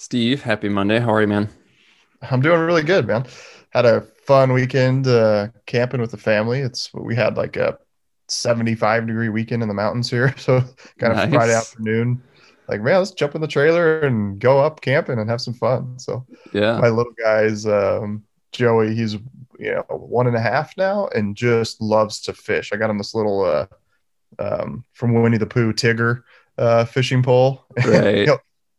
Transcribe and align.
Steve, 0.00 0.42
happy 0.42 0.70
Monday. 0.70 0.98
How 0.98 1.12
are 1.12 1.20
you, 1.20 1.28
man? 1.28 1.50
I'm 2.22 2.40
doing 2.40 2.58
really 2.58 2.82
good, 2.82 3.06
man. 3.06 3.26
Had 3.68 3.84
a 3.84 4.00
fun 4.24 4.54
weekend 4.54 5.06
uh, 5.06 5.48
camping 5.66 6.00
with 6.00 6.10
the 6.10 6.16
family. 6.16 6.60
It's 6.60 6.90
we 6.94 7.14
had 7.14 7.36
like 7.36 7.58
a 7.58 7.76
75 8.26 9.06
degree 9.06 9.28
weekend 9.28 9.62
in 9.62 9.68
the 9.68 9.74
mountains 9.74 10.08
here, 10.08 10.34
so 10.38 10.62
kind 10.98 11.12
of 11.12 11.18
nice. 11.18 11.30
Friday 11.30 11.52
afternoon. 11.52 12.22
Like, 12.66 12.80
man, 12.80 12.96
let's 12.96 13.10
jump 13.10 13.34
in 13.34 13.42
the 13.42 13.46
trailer 13.46 14.00
and 14.00 14.40
go 14.40 14.58
up 14.58 14.80
camping 14.80 15.18
and 15.18 15.28
have 15.28 15.42
some 15.42 15.52
fun. 15.52 15.98
So, 15.98 16.26
yeah, 16.54 16.78
my 16.80 16.88
little 16.88 17.12
guy's 17.22 17.66
um, 17.66 18.24
Joey. 18.52 18.94
He's 18.94 19.18
you 19.58 19.72
know 19.74 19.84
one 19.90 20.26
and 20.26 20.36
a 20.36 20.40
half 20.40 20.74
now 20.78 21.08
and 21.08 21.36
just 21.36 21.78
loves 21.82 22.22
to 22.22 22.32
fish. 22.32 22.72
I 22.72 22.76
got 22.76 22.88
him 22.88 22.96
this 22.96 23.14
little 23.14 23.44
uh, 23.44 23.66
um, 24.38 24.82
from 24.94 25.12
Winnie 25.12 25.36
the 25.36 25.44
Pooh 25.44 25.74
Tigger 25.74 26.22
uh, 26.56 26.86
fishing 26.86 27.22
pole. 27.22 27.66
Right. 27.86 28.26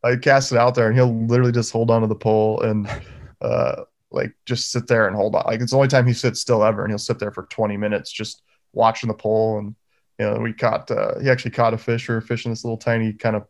I 0.04 0.16
cast 0.16 0.52
it 0.52 0.58
out 0.58 0.76
there 0.76 0.88
and 0.88 0.96
he'll 0.96 1.26
literally 1.26 1.52
just 1.52 1.72
hold 1.72 1.92
onto 1.92 2.08
the 2.08 2.16
pole 2.16 2.62
and 2.62 2.90
uh, 3.42 3.84
like 4.12 4.34
just 4.46 4.72
sit 4.72 4.88
there 4.88 5.08
and 5.08 5.16
hold 5.16 5.36
on. 5.36 5.44
Like 5.46 5.62
it's 5.62 5.72
the 5.72 5.78
only 5.78 5.88
time 5.88 6.06
he 6.06 6.14
sits 6.14 6.42
still 6.42 6.64
ever, 6.64 6.84
and 6.84 6.92
he'll 6.92 6.98
sit 7.00 7.20
there 7.20 7.32
for 7.32 7.44
20 7.44 7.78
minutes 7.78 8.12
just 8.12 8.44
watching 8.74 9.08
the 9.08 9.14
pole. 9.14 9.60
And 9.60 9.76
you 10.20 10.26
know, 10.26 10.40
we 10.40 10.54
caught 10.54 10.92
uh, 10.92 11.20
he 11.20 11.30
actually 11.30 11.52
caught 11.52 11.74
a 11.74 11.78
fish 11.78 12.10
or 12.10 12.22
fish 12.22 12.46
in 12.46 12.52
this 12.52 12.64
little 12.64 12.78
tiny 12.78 13.14
kind 13.14 13.36
of 13.36 13.48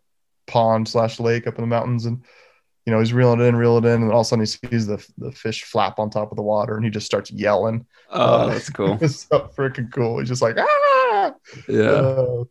pond 0.47 0.87
slash 0.87 1.19
lake 1.19 1.47
up 1.47 1.55
in 1.55 1.61
the 1.61 1.67
mountains, 1.67 2.05
and 2.05 2.23
you 2.85 2.93
know 2.93 2.99
he's 2.99 3.13
reeling 3.13 3.41
it 3.41 3.45
in, 3.45 3.55
reeling 3.55 3.83
it 3.83 3.89
in, 3.89 4.03
and 4.03 4.11
all 4.11 4.21
of 4.21 4.25
a 4.25 4.29
sudden 4.29 4.45
he 4.45 4.69
sees 4.69 4.87
the 4.87 5.05
the 5.17 5.31
fish 5.31 5.63
flap 5.63 5.99
on 5.99 6.09
top 6.09 6.31
of 6.31 6.35
the 6.35 6.43
water, 6.43 6.75
and 6.75 6.85
he 6.85 6.91
just 6.91 7.05
starts 7.05 7.31
yelling. 7.31 7.85
Oh, 8.09 8.21
uh, 8.21 8.47
that's 8.47 8.69
cool. 8.69 8.97
it's 9.01 9.27
so 9.27 9.49
freaking 9.55 9.91
cool. 9.91 10.19
He's 10.19 10.29
just 10.29 10.41
like 10.41 10.57
ah, 10.59 11.33
yeah. 11.67 11.89
Uh, 11.89 12.43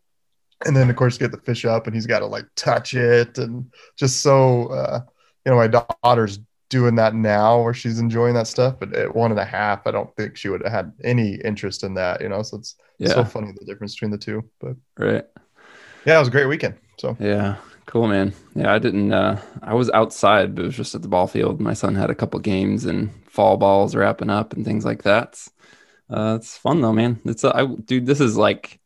and 0.67 0.77
then 0.77 0.91
of 0.91 0.97
course 0.97 1.19
get 1.19 1.31
the 1.31 1.39
fish 1.39 1.65
up 1.65 1.87
and 1.87 1.95
he's 1.95 2.07
got 2.07 2.21
to 2.21 2.27
like 2.27 2.47
touch 2.55 2.95
it 2.95 3.39
and 3.39 3.71
just 3.97 4.21
so 4.23 4.67
uh, 4.69 5.01
you 5.45 5.51
know 5.51 5.57
my 5.57 5.67
daughter's 5.67 6.39
doing 6.69 6.95
that 6.95 7.15
now 7.15 7.61
where 7.61 7.75
she's 7.75 7.99
enjoying 7.99 8.35
that 8.35 8.47
stuff 8.47 8.77
but 8.79 8.95
at 8.95 9.15
one 9.15 9.31
and 9.31 9.41
a 9.41 9.45
half 9.45 9.87
i 9.87 9.91
don't 9.91 10.15
think 10.17 10.37
she 10.37 10.49
would 10.49 10.63
have 10.63 10.73
had 10.73 10.93
any 11.03 11.35
interest 11.45 11.83
in 11.83 11.95
that 11.95 12.21
you 12.21 12.29
know? 12.29 12.43
So 12.43 12.59
it's 12.59 12.77
yeah. 12.99 13.09
so 13.09 13.25
funny 13.25 13.53
the 13.59 13.65
difference 13.65 13.95
between 13.95 14.11
the 14.13 14.19
two 14.19 14.49
but 14.61 14.77
right. 14.97 15.27
Yeah 16.05 16.17
it 16.17 16.21
was 16.21 16.29
a 16.29 16.33
great 16.33 16.47
weekend 16.47 16.75
so. 16.99 17.17
Yeah 17.19 17.57
cool 17.87 18.07
man. 18.07 18.33
Yeah 18.55 18.73
i 18.73 18.79
didn't 18.79 19.13
uh 19.13 19.41
i 19.63 19.75
was 19.75 19.91
outside 19.91 20.55
but 20.55 20.63
it 20.63 20.67
was 20.67 20.77
just 20.77 20.95
at 20.95 21.03
the 21.03 21.09
ball 21.09 21.27
field. 21.27 21.61
My 21.61 21.75
son 21.75 21.95
had 21.95 22.11
a 22.11 22.15
couple 22.15 22.39
games 22.39 22.85
and 22.85 23.11
fall 23.27 23.57
balls 23.57 23.97
wrapping 23.97 24.31
up 24.31 24.53
and 24.53 24.65
things 24.65 24.85
like 24.85 25.03
that. 25.03 25.45
Uh 26.09 26.37
it's 26.39 26.57
fun 26.57 26.81
though 26.81 26.93
man. 26.93 27.21
It's 27.25 27.43
uh, 27.43 27.53
I, 27.53 27.67
dude 27.67 28.07
this 28.07 28.21
is 28.21 28.37
like 28.37 28.80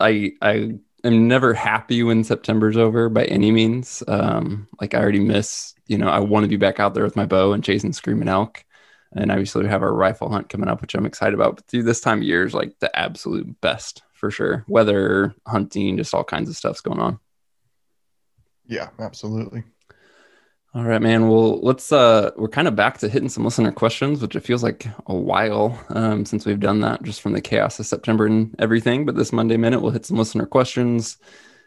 I 0.00 0.32
I 0.42 0.78
am 1.04 1.28
never 1.28 1.54
happy 1.54 2.02
when 2.02 2.24
September's 2.24 2.76
over 2.76 3.08
by 3.08 3.24
any 3.24 3.50
means. 3.50 4.02
Um, 4.08 4.68
like 4.80 4.94
I 4.94 4.98
already 4.98 5.20
miss, 5.20 5.74
you 5.86 5.98
know, 5.98 6.08
I 6.08 6.20
want 6.20 6.44
to 6.44 6.48
be 6.48 6.56
back 6.56 6.80
out 6.80 6.94
there 6.94 7.04
with 7.04 7.16
my 7.16 7.26
bow 7.26 7.52
and 7.52 7.64
chasing 7.64 7.92
screaming 7.92 8.28
elk. 8.28 8.64
And 9.12 9.30
obviously 9.30 9.62
we 9.62 9.68
have 9.68 9.82
our 9.82 9.94
rifle 9.94 10.28
hunt 10.28 10.48
coming 10.48 10.68
up, 10.68 10.80
which 10.82 10.94
I'm 10.94 11.06
excited 11.06 11.34
about. 11.34 11.56
But 11.56 11.68
this 11.68 12.00
time 12.00 12.18
of 12.18 12.24
year 12.24 12.44
is 12.44 12.54
like 12.54 12.78
the 12.80 12.96
absolute 12.98 13.60
best 13.60 14.02
for 14.12 14.30
sure. 14.30 14.64
Weather, 14.68 15.34
hunting, 15.46 15.96
just 15.96 16.12
all 16.12 16.24
kinds 16.24 16.50
of 16.50 16.56
stuff's 16.56 16.80
going 16.80 16.98
on. 16.98 17.18
Yeah, 18.66 18.88
absolutely. 18.98 19.62
All 20.76 20.84
right, 20.84 21.00
man. 21.00 21.28
Well, 21.28 21.58
let's 21.62 21.90
uh 21.90 22.32
we're 22.36 22.48
kind 22.48 22.68
of 22.68 22.76
back 22.76 22.98
to 22.98 23.08
hitting 23.08 23.30
some 23.30 23.46
listener 23.46 23.72
questions, 23.72 24.20
which 24.20 24.36
it 24.36 24.40
feels 24.40 24.62
like 24.62 24.86
a 25.06 25.14
while 25.14 25.82
um 25.88 26.26
since 26.26 26.44
we've 26.44 26.60
done 26.60 26.80
that 26.80 27.02
just 27.02 27.22
from 27.22 27.32
the 27.32 27.40
chaos 27.40 27.80
of 27.80 27.86
September 27.86 28.26
and 28.26 28.54
everything. 28.58 29.06
But 29.06 29.16
this 29.16 29.32
Monday 29.32 29.56
minute 29.56 29.80
we'll 29.80 29.92
hit 29.92 30.04
some 30.04 30.18
listener 30.18 30.44
questions. 30.44 31.16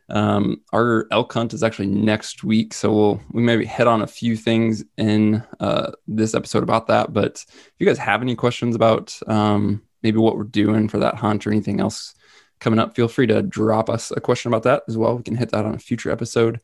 Um 0.10 0.62
our 0.74 1.08
elk 1.10 1.34
hunt 1.34 1.56
is 1.56 1.64
actually 1.64 1.88
next 1.88 2.44
week, 2.44 2.72
so 2.72 2.94
we'll 2.94 3.22
we 3.32 3.42
maybe 3.42 3.66
hit 3.66 3.88
on 3.88 4.04
a 4.04 4.08
few 4.08 4.38
things 4.38 4.84
in 4.96 5.42
uh 5.60 5.94
this 6.08 6.36
episode 6.36 6.62
about 6.62 6.86
that. 6.86 7.12
But 7.12 7.44
if 7.50 7.74
you 7.80 7.88
guys 7.88 7.98
have 7.98 8.22
any 8.22 8.36
questions 8.36 8.76
about 8.76 9.20
um 9.26 9.82
maybe 10.04 10.20
what 10.20 10.38
we're 10.38 10.44
doing 10.44 10.88
for 10.88 11.00
that 11.00 11.16
hunt 11.16 11.48
or 11.48 11.52
anything 11.52 11.80
else 11.80 12.14
coming 12.60 12.78
up, 12.78 12.96
feel 12.96 13.08
free 13.08 13.26
to 13.26 13.42
drop 13.42 13.90
us 13.90 14.12
a 14.12 14.22
question 14.22 14.50
about 14.50 14.64
that 14.64 14.84
as 14.88 14.98
well. 15.00 15.18
We 15.18 15.24
can 15.24 15.36
hit 15.36 15.50
that 15.50 15.66
on 15.66 15.74
a 15.74 15.80
future 15.80 16.12
episode 16.12 16.60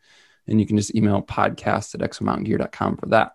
and 0.48 0.60
you 0.60 0.66
can 0.68 0.78
just 0.78 0.96
email 0.96 1.22
podcast 1.22 1.96
at 1.96 2.02
exomountaingear.com 2.02 2.98
for 2.98 3.08
that. 3.08 3.34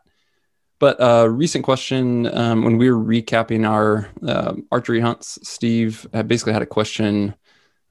But 0.79 0.99
a 0.99 1.09
uh, 1.09 1.25
recent 1.27 1.63
question 1.63 2.27
um, 2.35 2.65
when 2.65 2.79
we 2.79 2.91
were 2.91 2.99
recapping 2.99 3.69
our 3.69 4.09
uh, 4.27 4.55
archery 4.73 5.01
hunts, 5.01 5.39
Steve 5.43 6.07
had 6.15 6.27
basically 6.27 6.55
had 6.55 6.63
a 6.63 6.67
question 6.67 7.35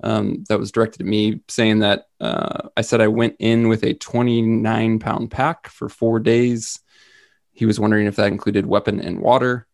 um, 0.03 0.43
that 0.49 0.57
was 0.57 0.71
directed 0.71 1.01
at 1.01 1.07
me 1.07 1.41
saying 1.47 1.79
that 1.79 2.05
uh, 2.19 2.69
I 2.75 2.81
said 2.81 2.99
I 3.01 3.07
went 3.07 3.35
in 3.39 3.67
with 3.67 3.83
a 3.83 3.93
29 3.93 4.99
pound 4.99 5.29
pack 5.29 5.67
for 5.67 5.87
four 5.87 6.19
days. 6.19 6.79
He 7.51 7.65
was 7.65 7.79
wondering 7.79 8.07
if 8.07 8.15
that 8.15 8.31
included 8.31 8.65
weapon 8.65 8.99
and 8.99 9.19
water. 9.19 9.67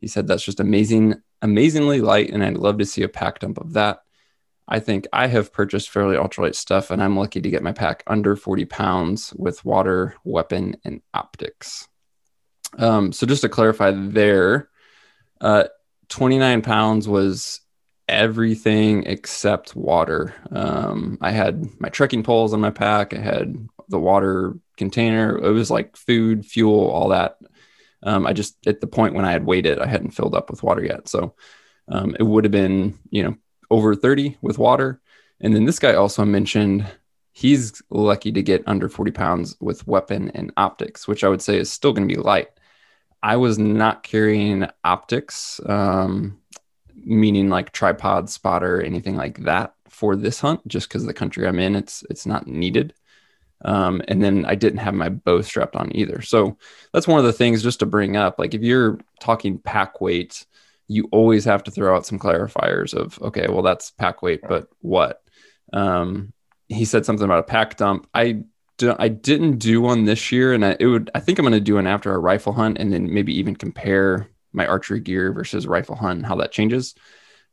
He 0.00 0.06
said 0.06 0.26
that's 0.26 0.44
just 0.44 0.60
amazing, 0.60 1.16
amazingly 1.42 2.00
light, 2.00 2.30
and 2.30 2.42
I'd 2.42 2.56
love 2.56 2.78
to 2.78 2.86
see 2.86 3.02
a 3.02 3.08
pack 3.08 3.40
dump 3.40 3.58
of 3.58 3.74
that. 3.74 4.01
I 4.72 4.80
think 4.80 5.06
I 5.12 5.26
have 5.26 5.52
purchased 5.52 5.90
fairly 5.90 6.16
ultralight 6.16 6.54
stuff, 6.54 6.90
and 6.90 7.02
I'm 7.02 7.14
lucky 7.14 7.42
to 7.42 7.50
get 7.50 7.62
my 7.62 7.72
pack 7.72 8.02
under 8.06 8.36
40 8.36 8.64
pounds 8.64 9.34
with 9.36 9.62
water, 9.66 10.14
weapon, 10.24 10.76
and 10.82 11.02
optics. 11.12 11.86
Um, 12.78 13.12
so 13.12 13.26
just 13.26 13.42
to 13.42 13.50
clarify 13.50 13.90
there, 13.90 14.70
uh, 15.42 15.64
29 16.08 16.62
pounds 16.62 17.06
was 17.06 17.60
everything 18.08 19.04
except 19.04 19.76
water. 19.76 20.34
Um, 20.50 21.18
I 21.20 21.32
had 21.32 21.68
my 21.78 21.90
trekking 21.90 22.22
poles 22.22 22.54
on 22.54 22.60
my 22.60 22.70
pack. 22.70 23.12
I 23.12 23.20
had 23.20 23.68
the 23.90 24.00
water 24.00 24.54
container. 24.78 25.36
It 25.36 25.50
was 25.50 25.70
like 25.70 25.98
food, 25.98 26.46
fuel, 26.46 26.88
all 26.88 27.10
that. 27.10 27.36
Um, 28.02 28.26
I 28.26 28.32
just 28.32 28.56
at 28.66 28.80
the 28.80 28.86
point 28.86 29.14
when 29.14 29.26
I 29.26 29.32
had 29.32 29.44
weighed 29.44 29.66
it, 29.66 29.78
I 29.78 29.86
hadn't 29.86 30.12
filled 30.12 30.34
up 30.34 30.48
with 30.48 30.62
water 30.62 30.82
yet. 30.82 31.08
So 31.08 31.34
um, 31.88 32.16
it 32.18 32.22
would 32.22 32.44
have 32.44 32.52
been, 32.52 32.98
you 33.10 33.24
know, 33.24 33.36
over 33.72 33.94
30 33.94 34.36
with 34.42 34.58
water. 34.58 35.00
And 35.40 35.56
then 35.56 35.64
this 35.64 35.78
guy 35.78 35.94
also 35.94 36.24
mentioned 36.24 36.86
he's 37.32 37.82
lucky 37.88 38.30
to 38.30 38.42
get 38.42 38.62
under 38.66 38.88
40 38.88 39.10
pounds 39.10 39.56
with 39.60 39.86
weapon 39.88 40.30
and 40.34 40.52
optics, 40.58 41.08
which 41.08 41.24
I 41.24 41.28
would 41.28 41.40
say 41.40 41.58
is 41.58 41.72
still 41.72 41.94
going 41.94 42.06
to 42.06 42.14
be 42.14 42.20
light. 42.20 42.50
I 43.22 43.36
was 43.36 43.58
not 43.58 44.02
carrying 44.02 44.68
optics, 44.84 45.58
um, 45.66 46.38
meaning 46.94 47.48
like 47.48 47.72
tripod, 47.72 48.28
spotter, 48.28 48.82
anything 48.82 49.16
like 49.16 49.38
that 49.44 49.74
for 49.88 50.16
this 50.16 50.40
hunt, 50.40 50.66
just 50.68 50.88
because 50.88 51.06
the 51.06 51.14
country 51.14 51.46
I'm 51.48 51.58
in, 51.58 51.74
it's 51.74 52.04
it's 52.10 52.26
not 52.26 52.46
needed. 52.46 52.92
Um, 53.64 54.02
and 54.08 54.22
then 54.22 54.44
I 54.44 54.56
didn't 54.56 54.80
have 54.80 54.94
my 54.94 55.08
bow 55.08 55.40
strapped 55.40 55.76
on 55.76 55.94
either. 55.94 56.20
So 56.20 56.58
that's 56.92 57.06
one 57.06 57.20
of 57.20 57.24
the 57.24 57.32
things 57.32 57.62
just 57.62 57.78
to 57.78 57.86
bring 57.86 58.16
up. 58.16 58.38
Like 58.38 58.54
if 58.54 58.62
you're 58.62 58.98
talking 59.20 59.58
pack 59.58 60.00
weight, 60.00 60.44
you 60.88 61.08
always 61.12 61.44
have 61.44 61.64
to 61.64 61.70
throw 61.70 61.96
out 61.96 62.06
some 62.06 62.18
clarifiers 62.18 62.94
of 62.94 63.20
okay 63.22 63.46
well 63.48 63.62
that's 63.62 63.90
pack 63.90 64.22
weight 64.22 64.40
but 64.48 64.68
what? 64.80 65.22
Um, 65.72 66.32
he 66.68 66.84
said 66.84 67.06
something 67.06 67.24
about 67.24 67.38
a 67.38 67.44
pack 67.44 67.76
dump. 67.76 68.06
I 68.14 68.44
do, 68.78 68.94
i 68.98 69.08
didn't 69.08 69.58
do 69.58 69.80
one 69.80 70.04
this 70.04 70.32
year 70.32 70.52
and 70.52 70.64
I, 70.64 70.76
it 70.80 70.86
would 70.86 71.10
i 71.14 71.20
think 71.20 71.38
i'm 71.38 71.44
going 71.44 71.52
to 71.52 71.60
do 71.60 71.74
one 71.74 71.86
after 71.86 72.12
a 72.12 72.18
rifle 72.18 72.52
hunt 72.52 72.78
and 72.78 72.92
then 72.92 73.12
maybe 73.12 73.38
even 73.38 73.54
compare 73.54 74.28
my 74.52 74.66
archery 74.66 75.00
gear 75.00 75.32
versus 75.32 75.66
rifle 75.66 75.96
hunt 75.96 76.18
and 76.18 76.26
how 76.26 76.36
that 76.36 76.52
changes. 76.52 76.94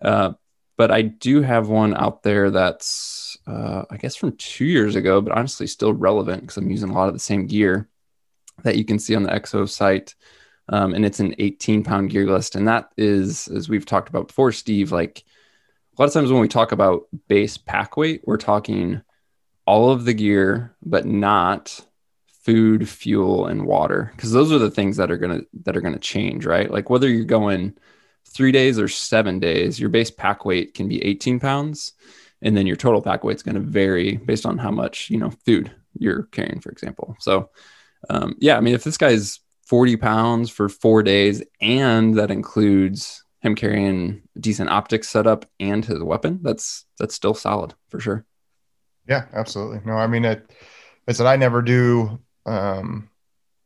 Uh, 0.02 0.34
but 0.78 0.92
i 0.92 1.02
do 1.02 1.42
have 1.42 1.68
one 1.70 1.94
out 1.94 2.24
there 2.24 2.50
that's 2.50 3.38
uh, 3.48 3.84
i 3.90 3.98
guess 3.98 4.16
from 4.16 4.36
two 4.38 4.66
years 4.66 4.96
ago 4.96 5.22
but 5.22 5.38
honestly 5.38 5.68
still 5.68 5.94
relevant 5.94 6.42
because 6.42 6.58
i'm 6.58 6.72
using 6.72 6.90
a 6.90 6.94
lot 6.94 7.10
of 7.10 7.14
the 7.14 7.20
same 7.20 7.48
gear 7.48 7.90
that 8.64 8.78
you 8.78 8.86
can 8.86 8.98
see 8.98 9.16
on 9.16 9.24
the 9.24 9.30
exo 9.30 9.68
site 9.68 10.16
um, 10.70 10.94
and 10.94 11.04
it's 11.04 11.20
an 11.20 11.36
18 11.40 11.84
pound 11.84 12.10
gear 12.10 12.26
list. 12.26 12.56
And 12.56 12.68
that 12.68 12.92
is, 12.98 13.48
as 13.50 13.68
we've 13.68 13.86
talked 13.86 14.10
about 14.10 14.28
before, 14.28 14.52
Steve, 14.52 14.92
like 14.92 15.24
a 15.98 16.02
lot 16.02 16.08
of 16.08 16.14
times 16.14 16.32
when 16.32 16.42
we 16.42 16.48
talk 16.48 16.72
about 16.72 17.04
base 17.28 17.58
pack 17.58 17.98
weight, 17.98 18.22
we're 18.26 18.38
talking 18.38 19.02
all 19.66 19.92
of 19.92 20.06
the 20.06 20.14
gear, 20.14 20.76
but 20.84 21.06
not 21.06 21.80
food, 22.44 22.88
fuel, 22.88 23.48
and 23.48 23.66
water, 23.66 24.12
because 24.16 24.32
those 24.32 24.52
are 24.52 24.60
the 24.60 24.72
things 24.72 24.98
that 24.98 25.12
are 25.12 25.18
gonna 25.18 25.42
that 25.64 25.76
are 25.76 25.82
gonna 25.82 26.00
change, 26.00 26.46
right? 26.46 26.72
Like 26.72 26.90
whether 26.90 27.10
you're 27.10 27.26
going 27.26 27.78
three 28.26 28.52
days 28.52 28.80
or 28.80 28.88
seven 28.88 29.40
days, 29.40 29.80
your 29.80 29.90
base 29.90 30.12
pack 30.12 30.46
weight 30.46 30.74
can 30.74 30.88
be 30.88 31.04
18 31.04 31.40
pounds, 31.40 31.94
and 32.42 32.56
then 32.56 32.68
your 32.68 32.76
total 32.76 33.02
pack 33.02 33.24
weight 33.24 33.36
is 33.36 33.44
going 33.44 33.56
to 33.56 33.62
vary 33.62 34.18
based 34.18 34.46
on 34.46 34.58
how 34.58 34.72
much 34.72 35.10
you 35.10 35.18
know 35.18 35.32
food 35.46 35.72
you're 35.98 36.24
carrying, 36.24 36.62
for 36.62 36.72
example. 36.72 37.16
So, 37.20 37.50
um, 38.10 38.36
yeah, 38.40 38.58
I 38.58 38.62
mean, 38.62 38.76
if 38.76 38.84
this 38.84 38.98
guy's 38.98 39.40
40 39.70 39.98
pounds 39.98 40.50
for 40.50 40.68
four 40.68 41.04
days, 41.04 41.44
and 41.62 42.18
that 42.18 42.32
includes 42.32 43.24
him 43.42 43.54
carrying 43.54 44.24
decent 44.40 44.72
optics 44.72 45.08
setup 45.08 45.46
and 45.60 45.86
his 45.86 46.02
weapon. 46.02 46.40
That's 46.42 46.86
that's 46.98 47.14
still 47.14 47.36
solid 47.36 47.76
for 47.88 48.00
sure. 48.00 48.26
Yeah, 49.08 49.26
absolutely. 49.32 49.82
No, 49.86 49.94
I 49.94 50.08
mean 50.08 50.26
it. 50.26 50.52
I 51.08 51.12
said 51.12 51.28
I 51.28 51.36
never 51.36 51.62
do. 51.62 52.20
Um, 52.48 53.10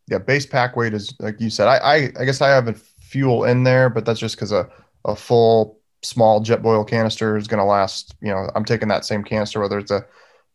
yeah, 0.09 0.17
base 0.17 0.45
pack 0.45 0.75
weight 0.75 0.93
is 0.93 1.15
like 1.19 1.39
you 1.39 1.49
said. 1.49 1.67
I 1.67 1.77
I, 1.77 1.95
I 2.19 2.25
guess 2.25 2.41
I 2.41 2.49
have 2.49 2.67
a 2.67 2.73
fuel 2.73 3.45
in 3.45 3.63
there, 3.63 3.89
but 3.89 4.05
that's 4.05 4.19
just 4.19 4.35
because 4.35 4.51
a 4.51 4.69
a 5.05 5.15
full 5.15 5.79
small 6.01 6.43
Jetboil 6.43 6.85
canister 6.85 7.37
is 7.37 7.47
going 7.47 7.59
to 7.59 7.63
last. 7.63 8.13
You 8.21 8.31
know, 8.31 8.49
I'm 8.55 8.65
taking 8.65 8.89
that 8.89 9.05
same 9.05 9.23
canister 9.23 9.61
whether 9.61 9.79
it's 9.79 9.91
a 9.91 10.05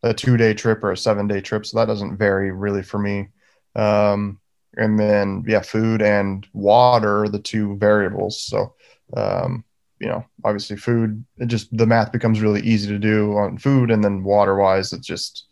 a 0.03 0.13
two 0.13 0.37
day 0.37 0.53
trip 0.53 0.83
or 0.83 0.91
a 0.91 0.97
seven 0.97 1.27
day 1.27 1.41
trip, 1.41 1.65
so 1.65 1.79
that 1.79 1.85
doesn't 1.85 2.17
vary 2.17 2.51
really 2.51 2.83
for 2.83 2.99
me. 2.99 3.29
Um, 3.75 4.39
and 4.77 4.99
then 4.99 5.43
yeah, 5.47 5.61
food 5.61 6.01
and 6.01 6.47
water 6.53 7.27
the 7.27 7.39
two 7.39 7.77
variables. 7.77 8.41
So 8.41 8.73
um, 9.15 9.63
you 9.99 10.07
know, 10.07 10.25
obviously 10.43 10.77
food, 10.77 11.23
it 11.37 11.47
just 11.47 11.75
the 11.75 11.85
math 11.85 12.11
becomes 12.11 12.41
really 12.41 12.61
easy 12.61 12.87
to 12.89 12.99
do 12.99 13.35
on 13.37 13.57
food, 13.57 13.91
and 13.91 14.03
then 14.03 14.23
water 14.23 14.55
wise, 14.55 14.93
it's 14.93 15.07
just 15.07 15.45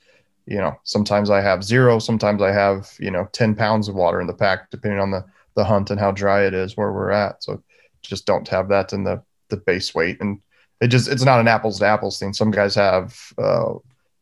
you 0.46 0.58
know, 0.58 0.80
sometimes 0.84 1.30
I 1.30 1.42
have 1.42 1.64
zero, 1.64 2.00
sometimes 2.00 2.42
I 2.42 2.52
have 2.52 2.94
you 3.00 3.12
know 3.12 3.28
ten 3.34 3.54
pounds 3.56 3.88
of 3.90 3.96
water 3.96 4.22
in 4.22 4.28
the 4.28 4.34
pack, 4.34 4.70
depending 4.72 5.00
on 5.00 5.12
the 5.12 5.26
the 5.56 5.66
hunt 5.66 5.90
and 5.90 6.00
how 6.00 6.12
dry 6.12 6.46
it 6.46 6.54
is 6.54 6.78
where 6.78 6.92
we're 6.94 7.12
at. 7.12 7.44
So 7.44 7.62
just 8.02 8.26
don't 8.26 8.48
have 8.48 8.70
that 8.70 8.94
in 8.94 9.04
the 9.04 9.22
the 9.50 9.58
base 9.58 9.94
weight, 9.94 10.22
and 10.22 10.40
it 10.80 10.88
just 10.88 11.10
it's 11.10 11.24
not 11.24 11.40
an 11.40 11.48
apples 11.48 11.80
to 11.80 11.86
apples 11.86 12.20
thing. 12.20 12.34
Some 12.34 12.52
guys 12.52 12.76
have 12.76 13.18
uh, 13.38 13.74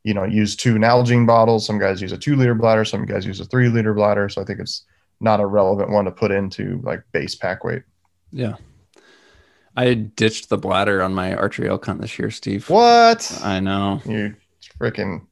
you 0.06 0.14
know 0.14 0.24
use 0.24 0.56
two 0.56 0.76
Nalgene 0.76 1.26
bottles, 1.26 1.66
some 1.66 1.80
guys 1.80 2.00
use 2.00 2.12
a 2.12 2.18
two 2.18 2.36
liter 2.36 2.54
bladder, 2.54 2.86
some 2.86 3.06
guys 3.06 3.26
use 3.26 3.40
a 3.40 3.46
three 3.46 3.70
liter 3.70 3.94
bladder. 3.94 4.30
So 4.30 4.40
I 4.40 4.46
think 4.46 4.60
it's 4.60 4.86
not 5.20 5.40
a 5.40 5.46
relevant 5.48 5.90
one 5.90 6.06
to 6.06 6.12
put 6.12 6.32
into 6.32 6.80
like 6.84 7.02
base 7.12 7.34
pack 7.34 7.64
weight. 7.64 7.82
Yeah. 8.32 8.56
I 9.76 9.96
ditched 9.96 10.50
the 10.50 10.60
bladder 10.60 11.02
on 11.02 11.14
my 11.16 11.34
archery 11.34 11.68
elk 11.68 11.86
hunt 11.88 12.02
this 12.02 12.18
year, 12.20 12.30
Steve. 12.30 12.70
What? 12.70 13.38
I 13.44 13.60
know. 13.60 14.00
You 14.06 14.36
freaking 14.80 15.26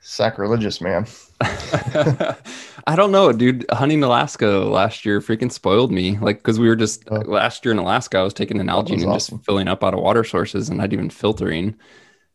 sacrilegious, 0.00 0.80
man. 0.80 1.06
I 1.40 2.96
don't 2.96 3.12
know, 3.12 3.32
dude. 3.32 3.64
Hunting 3.70 4.02
Alaska 4.02 4.46
last 4.46 5.06
year 5.06 5.20
freaking 5.20 5.50
spoiled 5.50 5.92
me. 5.92 6.18
Like, 6.18 6.38
because 6.38 6.58
we 6.58 6.68
were 6.68 6.76
just 6.76 7.04
oh. 7.08 7.18
last 7.20 7.64
year 7.64 7.72
in 7.72 7.78
Alaska, 7.78 8.18
I 8.18 8.22
was 8.22 8.34
taking 8.34 8.60
an 8.60 8.66
Nalgene 8.66 8.94
and 8.94 9.04
awesome. 9.04 9.38
just 9.38 9.46
filling 9.46 9.68
up 9.68 9.84
out 9.84 9.94
of 9.94 10.00
water 10.00 10.24
sources 10.24 10.68
and 10.68 10.78
not 10.78 10.92
even 10.92 11.08
filtering. 11.08 11.76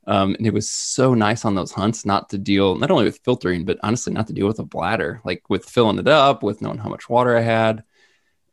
Um, 0.07 0.36
and 0.36 0.48
it 0.48 0.54
was 0.54 0.69
so 0.69 1.13
nice 1.13 1.44
on 1.44 1.56
those 1.56 1.74
hunts 1.74 2.06
not 2.06 2.30
to 2.30 2.38
deal 2.38 2.75
not 2.75 2.92
only 2.92 3.04
with 3.04 3.19
filtering, 3.25 3.65
but 3.65 3.77
honestly, 3.83 4.13
not 4.13 4.27
to 4.27 4.33
deal 4.33 4.48
with 4.48 4.59
a 4.59 4.63
bladder, 4.63 5.21
like 5.25 5.50
with 5.50 5.65
filling 5.65 6.00
it 6.00 6.07
up, 6.07 6.44
with 6.44 6.62
knowing 6.62 6.77
how 6.77 6.89
much 6.89 7.09
water 7.09 7.36
I 7.36 7.42
had. 7.42 7.83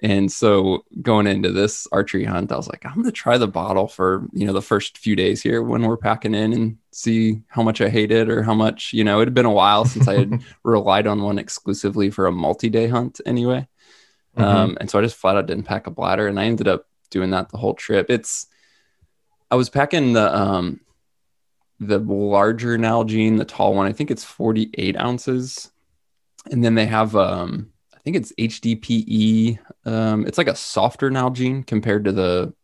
And 0.00 0.30
so 0.30 0.84
going 1.00 1.28
into 1.28 1.52
this 1.52 1.86
archery 1.92 2.24
hunt, 2.24 2.50
I 2.50 2.56
was 2.56 2.68
like, 2.68 2.84
I'm 2.84 2.94
going 2.94 3.04
to 3.06 3.12
try 3.12 3.38
the 3.38 3.46
bottle 3.46 3.86
for, 3.86 4.28
you 4.32 4.46
know, 4.46 4.52
the 4.52 4.60
first 4.60 4.98
few 4.98 5.14
days 5.14 5.40
here 5.40 5.62
when 5.62 5.82
we're 5.82 5.96
packing 5.96 6.34
in 6.34 6.52
and 6.52 6.76
see 6.90 7.40
how 7.46 7.62
much 7.62 7.80
I 7.80 7.88
hate 7.88 8.10
it 8.10 8.28
or 8.28 8.42
how 8.42 8.52
much, 8.52 8.92
you 8.92 9.04
know, 9.04 9.20
it 9.20 9.26
had 9.26 9.34
been 9.34 9.46
a 9.46 9.50
while 9.50 9.84
since 9.86 10.08
I 10.08 10.18
had 10.18 10.42
relied 10.64 11.06
on 11.06 11.22
one 11.22 11.38
exclusively 11.38 12.10
for 12.10 12.26
a 12.26 12.32
multi 12.32 12.68
day 12.68 12.88
hunt 12.88 13.20
anyway. 13.24 13.68
Mm-hmm. 14.36 14.44
Um, 14.44 14.78
and 14.80 14.90
so 14.90 14.98
I 14.98 15.02
just 15.02 15.16
flat 15.16 15.36
out 15.36 15.46
didn't 15.46 15.64
pack 15.64 15.86
a 15.86 15.90
bladder 15.90 16.26
and 16.26 16.38
I 16.38 16.46
ended 16.46 16.66
up 16.66 16.86
doing 17.10 17.30
that 17.30 17.50
the 17.50 17.58
whole 17.58 17.74
trip. 17.74 18.10
It's, 18.10 18.48
I 19.50 19.54
was 19.54 19.70
packing 19.70 20.14
the, 20.14 20.36
um, 20.36 20.80
the 21.88 21.98
larger 21.98 22.78
Nalgene, 22.78 23.38
the 23.38 23.44
tall 23.44 23.74
one. 23.74 23.86
I 23.86 23.92
think 23.92 24.10
it's 24.10 24.24
48 24.24 24.96
ounces. 24.96 25.70
And 26.50 26.62
then 26.62 26.74
they 26.74 26.86
have, 26.86 27.16
um, 27.16 27.70
I 27.94 27.98
think 28.00 28.16
it's 28.16 28.32
HDPE. 28.38 29.58
Um, 29.86 30.26
it's 30.26 30.38
like 30.38 30.48
a 30.48 30.56
softer 30.56 31.10
Nalgene 31.10 31.66
compared 31.66 32.04
to 32.04 32.12
the 32.12 32.54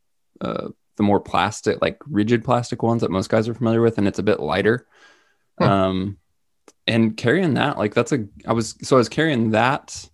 uh, 0.41 0.69
the 0.97 1.03
more 1.03 1.21
plastic, 1.21 1.81
like 1.81 1.99
rigid 2.07 2.45
plastic 2.45 2.83
ones 2.83 3.01
that 3.01 3.11
most 3.11 3.31
guys 3.31 3.49
are 3.49 3.55
familiar 3.55 3.81
with, 3.81 3.97
and 3.97 4.07
it's 4.07 4.19
a 4.19 4.23
bit 4.23 4.41
lighter. 4.41 4.87
Um, 5.59 6.19
and 6.87 7.17
carrying 7.17 7.55
that, 7.55 7.79
like 7.79 7.95
that's 7.95 8.13
a, 8.13 8.27
I 8.47 8.53
was 8.53 8.77
so 8.83 8.97
I 8.97 8.99
was 8.99 9.09
carrying 9.09 9.53
that, 9.53 10.09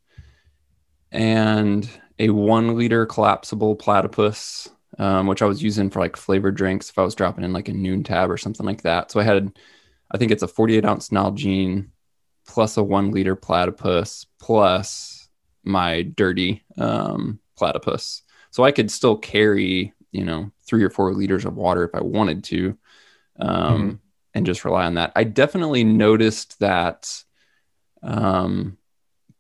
and 1.11 1.89
a 2.19 2.31
one 2.31 2.77
liter 2.77 3.07
collapsible 3.07 3.75
platypus, 3.77 4.69
um, 4.99 5.27
which 5.27 5.43
I 5.43 5.47
was 5.47 5.63
using 5.63 5.91
for 5.91 6.01
like 6.01 6.17
flavored 6.17 6.57
drinks 6.57 6.91
if 6.91 6.99
I 6.99 7.03
was 7.03 7.15
dropping 7.15 7.45
in 7.45 7.53
like 7.53 7.69
a 7.69 7.73
Nuun 7.73 8.05
tab 8.05 8.31
or 8.31 8.37
something 8.37 8.67
like 8.67 8.83
that. 8.83 9.11
So 9.11 9.21
I 9.21 9.25
had, 9.25 9.59
I 10.11 10.19
think 10.19 10.33
it's 10.33 10.43
a 10.43 10.49
48 10.49 10.85
ounce 10.85 11.09
Nalgene 11.11 11.89
plus 12.47 12.77
a 12.77 12.83
one 12.83 13.11
liter 13.11 13.37
platypus 13.37 14.27
plus 14.41 15.29
my 15.65 16.03
dirty 16.03 16.65
um, 16.79 17.41
platypus. 17.57 18.23
So 18.51 18.65
I 18.65 18.73
could 18.73 18.91
still 18.91 19.17
carry, 19.17 19.93
you 20.13 20.25
know, 20.25 20.51
three 20.67 20.83
or 20.83 20.91
four 20.91 21.13
liters 21.13 21.45
of 21.45 21.57
water 21.57 21.85
if 21.85 21.95
I 21.95 22.01
wanted 22.01 22.45
to, 22.45 22.79
um, 23.39 23.51
mm-hmm. 23.51 23.97
and 24.35 24.47
just 24.47 24.65
rely 24.65 24.87
on 24.87 24.95
that. 24.95 25.13
I 25.15 25.25
definitely 25.25 25.85
noticed 25.85 26.59
that 26.61 27.13
um, 28.03 28.79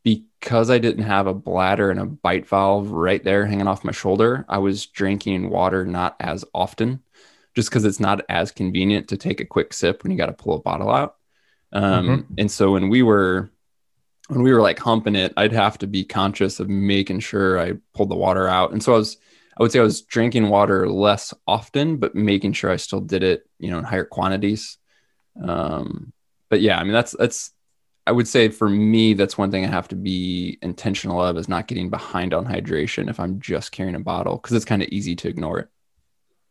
because 0.07 0.71
I 0.71 0.79
didn't 0.79 1.03
have 1.03 1.27
a 1.27 1.35
bladder 1.35 1.91
and 1.91 1.99
a 1.99 2.07
bite 2.07 2.49
valve 2.49 2.93
right 2.93 3.23
there 3.25 3.45
hanging 3.45 3.67
off 3.67 3.83
my 3.83 3.91
shoulder, 3.91 4.45
I 4.49 4.59
was 4.59 4.87
drinking 4.87 5.51
water 5.51 5.85
not 5.85 6.15
as 6.21 6.45
often 6.55 7.03
just 7.57 7.69
because 7.69 7.85
it's 7.85 7.99
not 7.99 8.21
as 8.29 8.53
convenient 8.53 9.09
to 9.09 9.17
take 9.17 9.41
a 9.41 9.45
quick 9.45 9.73
sip 9.73 10.05
when 10.05 10.13
you 10.13 10.17
got 10.17 10.27
to 10.27 10.33
pull 10.33 10.55
a 10.55 10.61
bottle 10.61 10.91
out. 10.91 11.17
Um, 11.73 12.07
mm-hmm. 12.07 12.35
And 12.39 12.49
so 12.49 12.71
when 12.71 12.89
we 12.89 13.03
were 13.03 13.51
when 14.29 14.43
we 14.43 14.53
were 14.53 14.63
like 14.63 14.79
humping 14.79 15.17
it, 15.17 15.33
I'd 15.37 15.53
have 15.53 15.77
to 15.79 15.89
be 15.89 16.05
conscious 16.05 16.61
of 16.61 16.69
making 16.69 17.19
sure 17.19 17.59
I 17.59 17.73
pulled 17.93 18.11
the 18.11 18.17
water 18.17 18.47
out. 18.47 18.71
And 18.71 18.81
so 18.81 18.95
I 18.95 18.99
was, 18.99 19.17
I 19.59 19.63
would 19.63 19.73
say 19.73 19.81
I 19.81 19.83
was 19.83 20.03
drinking 20.03 20.51
water 20.51 20.89
less 20.89 21.35
often, 21.49 21.97
but 21.97 22.15
making 22.15 22.53
sure 22.53 22.71
I 22.71 22.77
still 22.77 23.01
did 23.01 23.25
it, 23.25 23.49
you 23.59 23.73
know, 23.73 23.79
in 23.79 23.85
higher 23.85 24.05
quantities. 24.05 24.79
Um, 25.43 26.13
but 26.49 26.61
yeah, 26.61 26.79
I 26.79 26.85
mean, 26.85 26.93
that's, 26.93 27.13
that's, 27.19 27.53
I 28.07 28.13
would 28.13 28.29
say 28.29 28.49
for 28.49 28.69
me, 28.69 29.15
that's 29.15 29.37
one 29.37 29.51
thing 29.51 29.65
I 29.65 29.69
have 29.69 29.89
to 29.89 29.97
be 29.97 30.59
intentional 30.63 31.21
of 31.21 31.37
is 31.37 31.49
not 31.49 31.67
getting 31.67 31.91
behind 31.91 32.33
on 32.33 32.47
hydration 32.47 33.11
if 33.11 33.19
I'm 33.19 33.41
just 33.41 33.73
carrying 33.73 33.97
a 33.97 34.01
bottle 34.01 34.37
because 34.37 34.57
it's 34.57 34.65
kind 34.65 34.83
of 34.83 34.89
easy 34.89 35.17
to 35.17 35.29
ignore 35.29 35.59
it. 35.59 35.69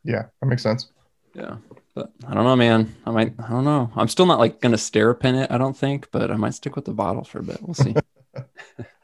Yeah, 0.04 0.26
that 0.40 0.46
makes 0.46 0.62
sense. 0.62 0.90
Yeah. 1.34 1.56
But 1.94 2.12
I 2.26 2.34
don't 2.34 2.44
know, 2.44 2.56
man. 2.56 2.94
I 3.06 3.10
might. 3.10 3.32
I 3.38 3.48
don't 3.48 3.64
know. 3.64 3.90
I'm 3.96 4.08
still 4.08 4.26
not 4.26 4.38
like 4.38 4.60
gonna 4.60 4.76
stare 4.76 5.14
pin 5.14 5.34
it. 5.34 5.50
I 5.50 5.56
don't 5.56 5.76
think, 5.76 6.10
but 6.10 6.30
I 6.30 6.36
might 6.36 6.52
stick 6.52 6.76
with 6.76 6.84
the 6.84 6.92
bottle 6.92 7.24
for 7.24 7.38
a 7.38 7.42
bit. 7.42 7.58
We'll 7.62 7.72
see. 7.72 7.94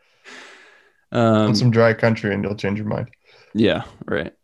um, 1.12 1.54
some 1.54 1.70
dry 1.70 1.94
country, 1.94 2.34
and 2.34 2.44
you'll 2.44 2.54
change 2.54 2.78
your 2.78 2.87
mind. 2.87 3.08
Yeah. 3.54 3.84
Right. 4.04 4.34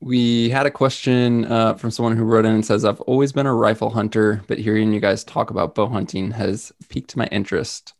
We 0.00 0.50
had 0.50 0.66
a 0.66 0.70
question 0.70 1.46
uh, 1.46 1.74
from 1.74 1.90
someone 1.90 2.16
who 2.16 2.24
wrote 2.24 2.44
in 2.44 2.52
and 2.52 2.66
says, 2.66 2.84
"I've 2.84 3.00
always 3.02 3.32
been 3.32 3.46
a 3.46 3.54
rifle 3.54 3.90
hunter, 3.90 4.42
but 4.46 4.58
hearing 4.58 4.92
you 4.92 5.00
guys 5.00 5.24
talk 5.24 5.50
about 5.50 5.74
bow 5.74 5.88
hunting 5.88 6.30
has 6.32 6.72
piqued 6.88 7.16
my 7.16 7.26
interest. 7.26 7.94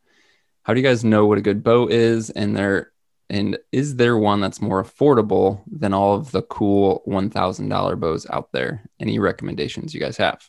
How 0.62 0.74
do 0.74 0.80
you 0.80 0.86
guys 0.86 1.04
know 1.04 1.26
what 1.26 1.38
a 1.38 1.42
good 1.42 1.62
bow 1.62 1.88
is, 1.88 2.30
and 2.30 2.56
there 2.56 2.92
and 3.28 3.58
is 3.72 3.96
there 3.96 4.16
one 4.16 4.40
that's 4.40 4.60
more 4.60 4.82
affordable 4.82 5.62
than 5.66 5.92
all 5.92 6.14
of 6.14 6.30
the 6.30 6.42
cool 6.42 7.02
$1,000 7.06 8.00
bows 8.00 8.26
out 8.30 8.52
there? 8.52 8.88
Any 9.00 9.18
recommendations 9.18 9.92
you 9.92 10.00
guys 10.00 10.16
have? 10.18 10.48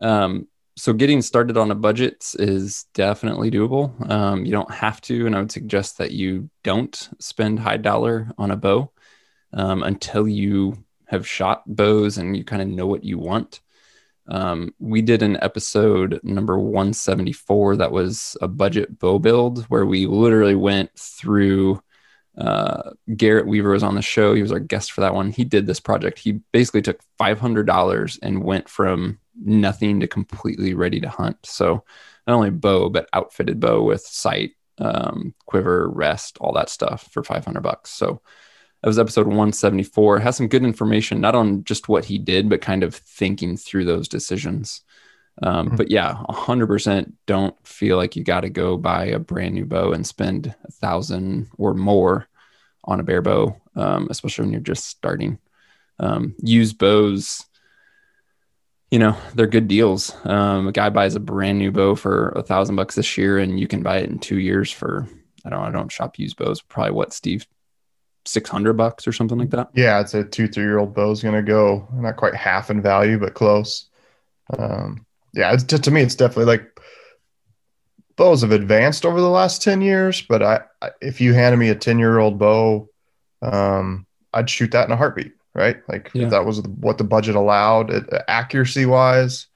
Um, 0.00 0.48
so 0.76 0.92
getting 0.92 1.22
started 1.22 1.56
on 1.56 1.70
a 1.70 1.74
budget 1.74 2.24
is 2.38 2.84
definitely 2.94 3.50
doable. 3.50 4.10
Um, 4.10 4.44
you 4.44 4.52
don't 4.52 4.70
have 4.70 5.00
to, 5.02 5.26
and 5.26 5.34
I 5.34 5.40
would 5.40 5.52
suggest 5.52 5.98
that 5.98 6.12
you 6.12 6.50
don't 6.64 7.08
spend 7.18 7.60
high 7.60 7.78
dollar 7.78 8.30
on 8.38 8.50
a 8.50 8.56
bow 8.56 8.90
um, 9.56 9.82
until 9.82 10.28
you 10.28 10.76
have 11.06 11.26
shot 11.26 11.62
bows 11.66 12.18
and 12.18 12.36
you 12.36 12.44
kind 12.44 12.62
of 12.62 12.68
know 12.68 12.86
what 12.86 13.02
you 13.02 13.18
want. 13.18 13.60
Um, 14.28 14.74
we 14.78 15.02
did 15.02 15.22
an 15.22 15.38
episode 15.40 16.20
number 16.22 16.58
174 16.58 17.76
that 17.76 17.92
was 17.92 18.36
a 18.42 18.48
budget 18.48 18.98
bow 18.98 19.18
build 19.18 19.64
where 19.64 19.86
we 19.86 20.06
literally 20.06 20.54
went 20.54 20.90
through. 20.98 21.80
Uh, 22.36 22.90
Garrett 23.16 23.46
Weaver 23.46 23.70
was 23.70 23.82
on 23.82 23.94
the 23.94 24.02
show. 24.02 24.34
He 24.34 24.42
was 24.42 24.52
our 24.52 24.58
guest 24.58 24.92
for 24.92 25.00
that 25.00 25.14
one. 25.14 25.30
He 25.30 25.44
did 25.44 25.66
this 25.66 25.80
project. 25.80 26.18
He 26.18 26.40
basically 26.52 26.82
took 26.82 27.00
$500 27.18 28.18
and 28.22 28.44
went 28.44 28.68
from 28.68 29.18
nothing 29.42 30.00
to 30.00 30.08
completely 30.08 30.74
ready 30.74 31.00
to 31.00 31.08
hunt. 31.08 31.38
So 31.44 31.84
not 32.26 32.34
only 32.34 32.50
bow, 32.50 32.90
but 32.90 33.08
outfitted 33.12 33.60
bow 33.60 33.82
with 33.82 34.02
sight, 34.02 34.52
um, 34.78 35.34
quiver, 35.46 35.88
rest, 35.88 36.36
all 36.40 36.52
that 36.54 36.68
stuff 36.68 37.08
for 37.12 37.22
500 37.22 37.62
bucks. 37.62 37.90
So 37.90 38.20
that 38.86 38.90
was 38.90 39.00
episode 39.00 39.26
174. 39.26 40.18
It 40.18 40.20
has 40.20 40.36
some 40.36 40.46
good 40.46 40.62
information, 40.62 41.20
not 41.20 41.34
on 41.34 41.64
just 41.64 41.88
what 41.88 42.04
he 42.04 42.18
did, 42.18 42.48
but 42.48 42.60
kind 42.60 42.84
of 42.84 42.94
thinking 42.94 43.56
through 43.56 43.84
those 43.84 44.06
decisions. 44.06 44.82
Um, 45.42 45.66
mm-hmm. 45.66 45.76
But 45.76 45.90
yeah, 45.90 46.14
100% 46.28 47.12
don't 47.26 47.56
feel 47.66 47.96
like 47.96 48.14
you 48.14 48.22
got 48.22 48.42
to 48.42 48.48
go 48.48 48.76
buy 48.76 49.06
a 49.06 49.18
brand 49.18 49.56
new 49.56 49.64
bow 49.64 49.90
and 49.90 50.06
spend 50.06 50.54
a 50.62 50.70
thousand 50.70 51.48
or 51.58 51.74
more 51.74 52.28
on 52.84 53.00
a 53.00 53.02
bare 53.02 53.22
bow, 53.22 53.60
um, 53.74 54.06
especially 54.08 54.44
when 54.44 54.52
you're 54.52 54.60
just 54.60 54.84
starting. 54.84 55.40
Um, 55.98 56.36
used 56.40 56.78
bows, 56.78 57.44
you 58.92 59.00
know, 59.00 59.16
they're 59.34 59.48
good 59.48 59.66
deals. 59.66 60.14
Um, 60.24 60.68
a 60.68 60.72
guy 60.72 60.90
buys 60.90 61.16
a 61.16 61.20
brand 61.20 61.58
new 61.58 61.72
bow 61.72 61.96
for 61.96 62.28
a 62.36 62.42
thousand 62.44 62.76
bucks 62.76 62.94
this 62.94 63.18
year, 63.18 63.38
and 63.38 63.58
you 63.58 63.66
can 63.66 63.82
buy 63.82 63.96
it 63.96 64.10
in 64.10 64.20
two 64.20 64.38
years 64.38 64.70
for 64.70 65.08
I 65.44 65.50
don't 65.50 65.64
I 65.64 65.72
don't 65.72 65.90
shop 65.90 66.20
used 66.20 66.36
bows. 66.36 66.62
Probably 66.62 66.92
what 66.92 67.12
Steve 67.12 67.48
600 68.28 68.72
bucks 68.74 69.06
or 69.06 69.12
something 69.12 69.38
like 69.38 69.50
that. 69.50 69.70
Yeah, 69.74 70.00
it's 70.00 70.14
a 70.14 70.24
two, 70.24 70.48
three 70.48 70.64
year 70.64 70.78
old 70.78 70.94
bow 70.94 71.10
is 71.10 71.22
going 71.22 71.34
to 71.34 71.42
go 71.42 71.86
not 71.92 72.16
quite 72.16 72.34
half 72.34 72.70
in 72.70 72.82
value, 72.82 73.18
but 73.18 73.34
close. 73.34 73.88
Um, 74.58 75.06
yeah, 75.34 75.52
it's, 75.52 75.64
to, 75.64 75.78
to 75.78 75.90
me, 75.90 76.02
it's 76.02 76.14
definitely 76.14 76.46
like 76.46 76.80
bows 78.16 78.42
have 78.42 78.52
advanced 78.52 79.04
over 79.04 79.20
the 79.20 79.28
last 79.28 79.62
10 79.62 79.82
years, 79.82 80.22
but 80.22 80.42
I, 80.42 80.60
I 80.80 80.90
if 81.00 81.20
you 81.20 81.34
handed 81.34 81.58
me 81.58 81.68
a 81.68 81.74
10 81.74 81.98
year 81.98 82.18
old 82.18 82.38
bow, 82.38 82.88
um, 83.42 84.06
I'd 84.32 84.50
shoot 84.50 84.72
that 84.72 84.86
in 84.86 84.92
a 84.92 84.96
heartbeat, 84.96 85.32
right? 85.54 85.76
Like 85.88 86.10
yeah. 86.14 86.24
if 86.24 86.30
that 86.30 86.44
was 86.44 86.62
what 86.62 86.98
the 86.98 87.04
budget 87.04 87.36
allowed, 87.36 87.90
it, 87.90 88.08
accuracy 88.28 88.86
wise, 88.86 89.46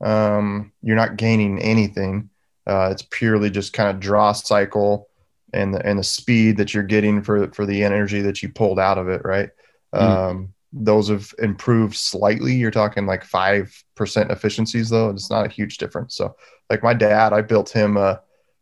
um, 0.00 0.72
you're 0.82 0.96
not 0.96 1.16
gaining 1.16 1.60
anything. 1.60 2.30
Uh, 2.66 2.90
it's 2.92 3.02
purely 3.02 3.50
just 3.50 3.72
kind 3.72 3.88
of 3.88 4.00
draw 4.00 4.32
cycle 4.32 5.07
and 5.52 5.74
the, 5.74 5.84
and 5.86 5.98
the 5.98 6.04
speed 6.04 6.56
that 6.58 6.74
you're 6.74 6.82
getting 6.82 7.22
for 7.22 7.50
for 7.52 7.66
the 7.66 7.82
energy 7.82 8.20
that 8.22 8.42
you 8.42 8.48
pulled 8.48 8.78
out 8.78 8.98
of 8.98 9.08
it, 9.08 9.22
right? 9.24 9.50
Mm. 9.94 10.00
Um, 10.00 10.54
those 10.72 11.08
have 11.08 11.32
improved 11.38 11.96
slightly. 11.96 12.54
You're 12.54 12.70
talking 12.70 13.06
like 13.06 13.24
five 13.24 13.72
percent 13.94 14.30
efficiencies, 14.30 14.90
though. 14.90 15.10
It's 15.10 15.30
not 15.30 15.46
a 15.46 15.50
huge 15.50 15.78
difference. 15.78 16.14
So, 16.14 16.36
like 16.68 16.82
my 16.82 16.94
dad, 16.94 17.32
I 17.32 17.40
built 17.40 17.70
him 17.70 17.96
a 17.96 18.20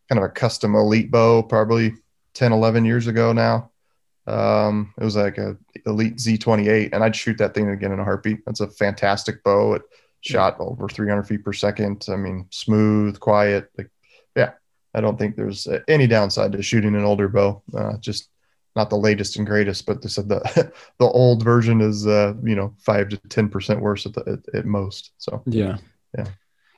kind 0.08 0.18
of 0.22 0.24
a 0.24 0.32
custom 0.32 0.74
elite 0.74 1.10
bow 1.10 1.42
probably 1.42 1.94
10, 2.34 2.52
11 2.52 2.84
years 2.84 3.06
ago 3.06 3.32
now. 3.32 3.70
Um, 4.26 4.92
it 5.00 5.04
was 5.04 5.16
like 5.16 5.38
a 5.38 5.56
elite 5.86 6.16
Z28, 6.16 6.90
and 6.92 7.02
I'd 7.02 7.16
shoot 7.16 7.38
that 7.38 7.54
thing 7.54 7.68
again 7.68 7.92
in 7.92 8.00
a 8.00 8.04
heartbeat. 8.04 8.44
That's 8.44 8.60
a 8.60 8.68
fantastic 8.68 9.42
bow. 9.44 9.74
It 9.74 9.82
shot 10.20 10.56
over 10.58 10.88
300 10.88 11.22
feet 11.24 11.44
per 11.44 11.52
second. 11.52 12.06
I 12.08 12.16
mean, 12.16 12.46
smooth, 12.50 13.20
quiet. 13.20 13.70
Like, 13.78 13.90
I 14.96 15.00
don't 15.00 15.18
think 15.18 15.36
there's 15.36 15.68
any 15.88 16.06
downside 16.06 16.52
to 16.52 16.62
shooting 16.62 16.94
an 16.94 17.04
older 17.04 17.28
bow. 17.28 17.62
Uh, 17.76 17.98
just 17.98 18.30
not 18.74 18.90
the 18.90 18.96
latest 18.96 19.36
and 19.36 19.46
greatest, 19.46 19.86
but 19.86 20.02
they 20.02 20.08
said 20.08 20.28
the 20.28 20.72
the 20.98 21.06
old 21.06 21.44
version 21.44 21.80
is 21.80 22.06
uh, 22.06 22.34
you 22.42 22.56
know 22.56 22.74
five 22.78 23.10
to 23.10 23.16
ten 23.28 23.48
percent 23.48 23.80
worse 23.80 24.06
at, 24.06 24.14
the, 24.14 24.40
at, 24.50 24.54
at 24.54 24.66
most. 24.66 25.12
So 25.18 25.42
yeah, 25.46 25.76
yeah, 26.16 26.26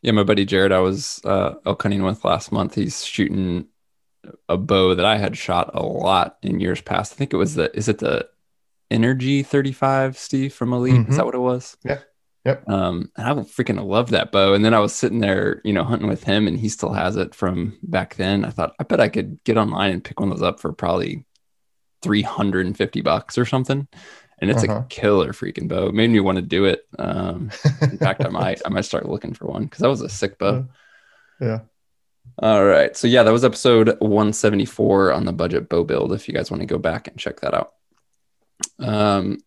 yeah. 0.02 0.12
My 0.12 0.24
buddy 0.24 0.44
Jared, 0.44 0.72
I 0.72 0.80
was 0.80 1.20
uh, 1.24 1.54
elk 1.64 1.82
hunting 1.82 2.02
with 2.02 2.24
last 2.24 2.52
month. 2.52 2.74
He's 2.74 3.04
shooting 3.04 3.66
a 4.48 4.56
bow 4.56 4.94
that 4.94 5.06
I 5.06 5.16
had 5.16 5.36
shot 5.38 5.70
a 5.74 5.82
lot 5.82 6.38
in 6.42 6.60
years 6.60 6.80
past. 6.80 7.12
I 7.12 7.16
think 7.16 7.32
it 7.32 7.36
was 7.38 7.54
the 7.54 7.76
is 7.76 7.88
it 7.88 7.98
the 7.98 8.28
Energy 8.90 9.42
35, 9.42 10.16
Steve 10.16 10.54
from 10.54 10.72
Elite? 10.72 10.94
Mm-hmm. 10.94 11.10
Is 11.10 11.16
that 11.18 11.26
what 11.26 11.34
it 11.34 11.38
was? 11.38 11.76
Yeah. 11.84 11.98
Yep. 12.48 12.66
Um, 12.66 13.12
and 13.14 13.26
I 13.26 13.32
freaking 13.42 13.84
love 13.84 14.08
that 14.10 14.32
bow. 14.32 14.54
And 14.54 14.64
then 14.64 14.72
I 14.72 14.78
was 14.78 14.94
sitting 14.94 15.20
there, 15.20 15.60
you 15.64 15.74
know, 15.74 15.84
hunting 15.84 16.08
with 16.08 16.24
him, 16.24 16.48
and 16.48 16.58
he 16.58 16.70
still 16.70 16.94
has 16.94 17.16
it 17.16 17.34
from 17.34 17.78
back 17.82 18.14
then. 18.14 18.46
I 18.46 18.48
thought, 18.48 18.74
I 18.78 18.84
bet 18.84 19.00
I 19.00 19.10
could 19.10 19.44
get 19.44 19.58
online 19.58 19.92
and 19.92 20.02
pick 20.02 20.18
one 20.18 20.32
of 20.32 20.38
those 20.38 20.48
up 20.48 20.58
for 20.58 20.72
probably 20.72 21.26
350 22.00 23.02
bucks 23.02 23.36
or 23.36 23.44
something. 23.44 23.86
And 24.40 24.50
it's 24.50 24.64
uh-huh. 24.64 24.80
a 24.80 24.86
killer 24.88 25.34
freaking 25.34 25.68
bow. 25.68 25.88
It 25.88 25.94
made 25.94 26.08
me 26.08 26.20
want 26.20 26.36
to 26.36 26.42
do 26.42 26.64
it. 26.64 26.86
Um, 26.98 27.50
in 27.82 27.98
fact, 27.98 28.24
I 28.24 28.28
might, 28.28 28.62
I 28.64 28.70
might 28.70 28.86
start 28.86 29.06
looking 29.06 29.34
for 29.34 29.46
one 29.46 29.64
because 29.64 29.80
that 29.80 29.90
was 29.90 30.00
a 30.00 30.08
sick 30.08 30.38
bow. 30.38 30.68
Yeah. 31.42 31.60
All 32.38 32.64
right. 32.64 32.96
So 32.96 33.08
yeah, 33.08 33.24
that 33.24 33.32
was 33.32 33.44
episode 33.44 33.88
174 34.00 35.12
on 35.12 35.26
the 35.26 35.34
budget 35.34 35.68
bow 35.68 35.84
build. 35.84 36.14
If 36.14 36.28
you 36.28 36.34
guys 36.34 36.50
want 36.50 36.62
to 36.62 36.66
go 36.66 36.78
back 36.78 37.08
and 37.08 37.18
check 37.18 37.40
that 37.40 37.52
out. 37.52 37.74
Um, 38.78 39.38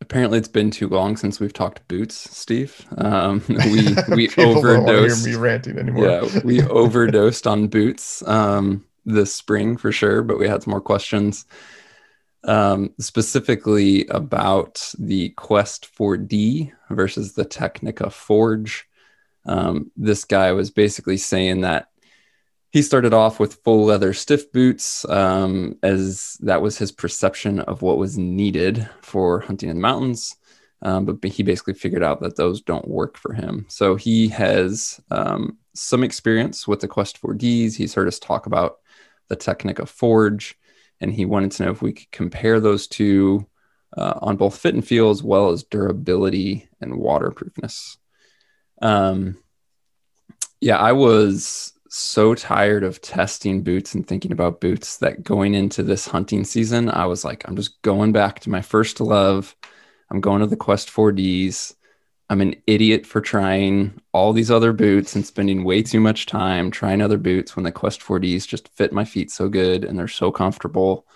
apparently 0.00 0.38
it's 0.38 0.48
been 0.48 0.70
too 0.70 0.88
long 0.88 1.16
since 1.16 1.40
we've 1.40 1.52
talked 1.52 1.86
boots, 1.88 2.14
Steve. 2.36 2.86
Um, 2.98 3.42
we 3.48 3.94
we 4.14 4.28
overdosed. 4.38 5.26
hear 5.26 5.34
me 5.34 5.40
ranting 5.40 5.78
anymore. 5.78 6.06
Yeah, 6.06 6.40
we 6.44 6.62
overdosed 6.68 7.46
on 7.46 7.68
boots 7.68 8.26
um, 8.26 8.84
this 9.04 9.34
spring 9.34 9.76
for 9.76 9.92
sure, 9.92 10.22
but 10.22 10.38
we 10.38 10.48
had 10.48 10.62
some 10.62 10.72
more 10.72 10.80
questions. 10.80 11.46
Um, 12.46 12.92
specifically 13.00 14.06
about 14.08 14.92
the 14.98 15.30
Quest 15.30 15.88
4D 15.98 16.72
versus 16.90 17.32
the 17.32 17.46
Tecnica 17.46 18.12
Forge. 18.12 18.86
Um, 19.46 19.90
this 19.96 20.26
guy 20.26 20.52
was 20.52 20.70
basically 20.70 21.16
saying 21.16 21.62
that 21.62 21.88
he 22.74 22.82
started 22.82 23.14
off 23.14 23.38
with 23.38 23.62
full 23.62 23.84
leather 23.84 24.12
stiff 24.12 24.50
boots 24.50 25.08
um, 25.08 25.78
as 25.84 26.36
that 26.40 26.60
was 26.60 26.76
his 26.76 26.90
perception 26.90 27.60
of 27.60 27.82
what 27.82 27.98
was 27.98 28.18
needed 28.18 28.90
for 29.00 29.38
hunting 29.38 29.68
in 29.68 29.76
the 29.76 29.80
mountains. 29.80 30.34
Um, 30.82 31.04
but 31.04 31.24
he 31.24 31.44
basically 31.44 31.74
figured 31.74 32.02
out 32.02 32.20
that 32.22 32.34
those 32.34 32.60
don't 32.60 32.88
work 32.88 33.16
for 33.16 33.32
him. 33.32 33.64
So 33.68 33.94
he 33.94 34.26
has 34.30 35.00
um, 35.12 35.56
some 35.74 36.02
experience 36.02 36.66
with 36.66 36.80
the 36.80 36.88
quest 36.88 37.22
4ds 37.22 37.76
he's 37.76 37.94
heard 37.94 38.08
us 38.08 38.18
talk 38.18 38.46
about 38.46 38.78
the 39.28 39.36
tecnica 39.36 39.86
forge 39.86 40.58
and 41.00 41.12
he 41.12 41.26
wanted 41.26 41.52
to 41.52 41.64
know 41.64 41.70
if 41.70 41.80
we 41.80 41.92
could 41.92 42.10
compare 42.10 42.58
those 42.58 42.88
two 42.88 43.46
uh, 43.96 44.18
on 44.20 44.36
both 44.36 44.58
fit 44.58 44.74
and 44.74 44.84
feel 44.84 45.10
as 45.10 45.22
well 45.22 45.50
as 45.50 45.62
durability 45.62 46.68
and 46.80 46.98
waterproofness. 46.98 47.98
Um, 48.82 49.36
yeah 50.60 50.78
i 50.78 50.92
was 50.92 51.73
so 51.94 52.34
tired 52.34 52.82
of 52.82 53.00
testing 53.00 53.62
boots 53.62 53.94
and 53.94 54.04
thinking 54.04 54.32
about 54.32 54.60
boots 54.60 54.96
that 54.96 55.22
going 55.22 55.54
into 55.54 55.80
this 55.80 56.08
hunting 56.08 56.42
season, 56.42 56.90
I 56.90 57.06
was 57.06 57.24
like, 57.24 57.46
I'm 57.46 57.54
just 57.54 57.80
going 57.82 58.10
back 58.10 58.40
to 58.40 58.50
my 58.50 58.62
first 58.62 59.00
love. 59.00 59.54
I'm 60.10 60.20
going 60.20 60.40
to 60.40 60.48
the 60.48 60.56
Quest 60.56 60.88
4Ds. 60.90 61.76
I'm 62.28 62.40
an 62.40 62.56
idiot 62.66 63.06
for 63.06 63.20
trying 63.20 64.00
all 64.12 64.32
these 64.32 64.50
other 64.50 64.72
boots 64.72 65.14
and 65.14 65.24
spending 65.24 65.62
way 65.62 65.84
too 65.84 66.00
much 66.00 66.26
time 66.26 66.72
trying 66.72 67.00
other 67.00 67.16
boots 67.18 67.54
when 67.54 67.62
the 67.62 67.70
Quest 67.70 68.00
4Ds 68.00 68.48
just 68.48 68.74
fit 68.76 68.92
my 68.92 69.04
feet 69.04 69.30
so 69.30 69.48
good 69.48 69.84
and 69.84 69.96
they're 69.96 70.08
so 70.08 70.32
comfortable. 70.32 71.06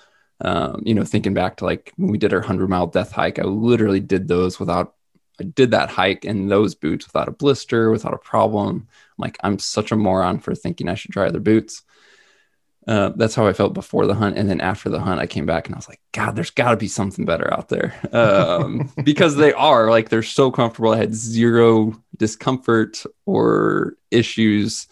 Um, 0.43 0.81
you 0.87 0.95
know, 0.95 1.05
thinking 1.05 1.35
back 1.35 1.57
to 1.57 1.65
like 1.65 1.93
when 1.97 2.13
we 2.13 2.19
did 2.19 2.33
our 2.33 2.39
100 2.39 2.71
mile 2.71 2.87
death 2.87 3.11
hike, 3.11 3.41
I 3.41 3.43
literally 3.43 3.99
did 3.99 4.29
those 4.29 4.61
without, 4.61 4.95
I 5.41 5.45
did 5.45 5.73
that 5.73 5.91
hike 5.91 6.25
in 6.25 6.47
those 6.47 6.77
boots 6.77 7.05
without 7.05 7.27
a 7.27 7.33
blister, 7.33 7.91
without 7.91 8.15
a 8.15 8.19
problem 8.19 8.87
like, 9.19 9.37
I'm 9.43 9.59
such 9.59 9.93
a 9.93 9.97
moron 9.97 10.39
for 10.39 10.55
thinking 10.55 10.89
I 10.89 10.95
should 10.95 11.13
try 11.13 11.27
other 11.27 11.41
boots. 11.41 11.83
Uh, 12.87 13.11
that's 13.17 13.35
how 13.35 13.47
I 13.47 13.53
felt 13.53 13.75
before 13.75 14.07
the 14.07 14.15
hunt. 14.15 14.39
And 14.39 14.49
then 14.49 14.63
after 14.63 14.89
the 14.89 15.01
hunt, 15.01 15.21
I 15.21 15.27
came 15.27 15.45
back 15.45 15.67
and 15.67 15.75
I 15.75 15.79
was 15.79 15.89
like, 15.89 16.01
God, 16.13 16.35
there's 16.35 16.51
got 16.51 16.71
to 16.71 16.77
be 16.79 16.89
something 16.89 17.27
better 17.27 17.53
out 17.53 17.69
there. 17.69 17.95
Um, 18.13 18.91
because 19.05 19.37
they 19.37 19.53
are 19.53 19.91
like, 19.91 20.09
they're 20.09 20.23
so 20.23 20.51
comfortable. 20.51 20.93
I 20.93 20.97
had 20.97 21.15
zero 21.15 22.03
discomfort 22.17 23.05
or 23.27 23.97
issues 24.11 24.87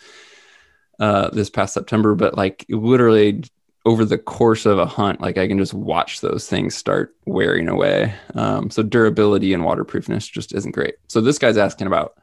uh, 1.00 1.30
this 1.30 1.48
past 1.48 1.72
September, 1.72 2.14
but 2.14 2.36
like 2.36 2.66
literally 2.68 3.42
over 3.86 4.04
the 4.04 4.18
course 4.18 4.66
of 4.66 4.78
a 4.78 4.84
hunt, 4.84 5.22
like 5.22 5.38
I 5.38 5.48
can 5.48 5.58
just 5.58 5.72
watch 5.72 6.20
those 6.20 6.46
things 6.48 6.74
start 6.74 7.14
wearing 7.24 7.68
away. 7.68 8.12
Um, 8.34 8.68
so 8.68 8.82
durability 8.82 9.54
and 9.54 9.64
waterproofness 9.64 10.26
just 10.26 10.52
isn't 10.54 10.74
great. 10.74 10.96
So 11.08 11.22
this 11.22 11.38
guy's 11.38 11.56
asking 11.56 11.86
about 11.86 12.18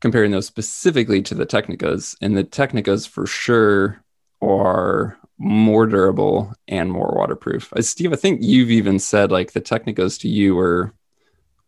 comparing 0.00 0.30
those 0.30 0.46
specifically 0.46 1.22
to 1.22 1.34
the 1.34 1.46
Tecnicas, 1.46 2.16
and 2.20 2.36
the 2.36 2.44
Tecnicas 2.44 3.08
for 3.08 3.26
sure 3.26 4.02
are 4.42 5.18
more 5.38 5.86
durable 5.86 6.52
and 6.68 6.90
more 6.90 7.12
waterproof. 7.16 7.72
Uh, 7.72 7.82
Steve, 7.82 8.12
I 8.12 8.16
think 8.16 8.40
you've 8.42 8.70
even 8.70 8.98
said 8.98 9.30
like 9.30 9.52
the 9.52 9.60
Tecnicas 9.60 10.18
to 10.20 10.28
you 10.28 10.58
are 10.58 10.94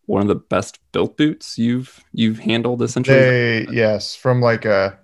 one 0.05 0.21
of 0.21 0.27
the 0.27 0.35
best 0.35 0.79
built 0.91 1.17
boots 1.17 1.57
you've 1.57 2.03
you've 2.13 2.39
handled 2.39 2.81
essentially. 2.81 3.19
They, 3.19 3.67
yes, 3.71 4.15
from 4.15 4.41
like 4.41 4.65
a 4.65 4.97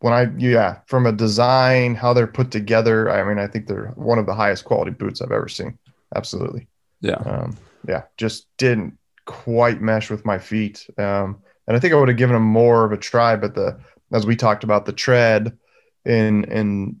when 0.00 0.12
I 0.12 0.26
yeah, 0.36 0.80
from 0.86 1.06
a 1.06 1.12
design, 1.12 1.94
how 1.94 2.12
they're 2.12 2.26
put 2.26 2.50
together. 2.50 3.10
I 3.10 3.22
mean, 3.26 3.38
I 3.38 3.46
think 3.46 3.66
they're 3.66 3.92
one 3.94 4.18
of 4.18 4.26
the 4.26 4.34
highest 4.34 4.64
quality 4.64 4.90
boots 4.90 5.22
I've 5.22 5.32
ever 5.32 5.48
seen. 5.48 5.78
Absolutely. 6.14 6.66
Yeah. 7.00 7.14
Um, 7.14 7.56
yeah, 7.88 8.02
just 8.16 8.46
didn't 8.58 8.98
quite 9.26 9.80
mesh 9.80 10.10
with 10.10 10.24
my 10.24 10.38
feet. 10.38 10.88
Um, 10.98 11.40
and 11.66 11.76
I 11.76 11.80
think 11.80 11.92
I 11.92 11.96
would 11.96 12.08
have 12.08 12.16
given 12.16 12.34
them 12.34 12.42
more 12.42 12.84
of 12.84 12.92
a 12.92 12.96
try. 12.96 13.36
But 13.36 13.54
the 13.54 13.78
as 14.12 14.26
we 14.26 14.36
talked 14.36 14.64
about, 14.64 14.86
the 14.86 14.92
tread 14.92 15.56
in 16.04 16.44
in 16.44 17.00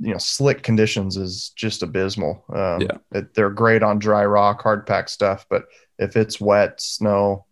you 0.00 0.12
know 0.12 0.18
slick 0.18 0.62
conditions 0.62 1.16
is 1.16 1.50
just 1.50 1.82
abysmal. 1.82 2.44
Um, 2.52 2.80
yeah, 2.82 2.96
it, 3.12 3.34
they're 3.34 3.50
great 3.50 3.82
on 3.82 3.98
dry 3.98 4.24
rock, 4.24 4.62
hard 4.62 4.86
pack 4.86 5.08
stuff, 5.08 5.46
but 5.48 5.66
if 5.98 6.16
it's 6.16 6.40
wet, 6.40 6.80
snow, 6.80 7.44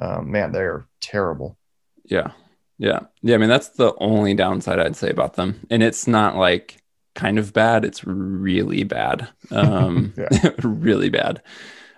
um, 0.00 0.30
man, 0.30 0.52
they're 0.52 0.86
terrible. 1.00 1.58
Yeah, 2.04 2.32
yeah, 2.78 3.00
yeah. 3.22 3.34
I 3.34 3.38
mean, 3.38 3.48
that's 3.48 3.70
the 3.70 3.94
only 3.98 4.34
downside 4.34 4.78
I'd 4.78 4.96
say 4.96 5.10
about 5.10 5.34
them, 5.34 5.66
and 5.70 5.82
it's 5.82 6.06
not 6.06 6.36
like 6.36 6.82
kind 7.14 7.38
of 7.38 7.52
bad; 7.52 7.84
it's 7.84 8.04
really 8.04 8.84
bad, 8.84 9.28
um, 9.50 10.14
really 10.62 11.10
bad. 11.10 11.42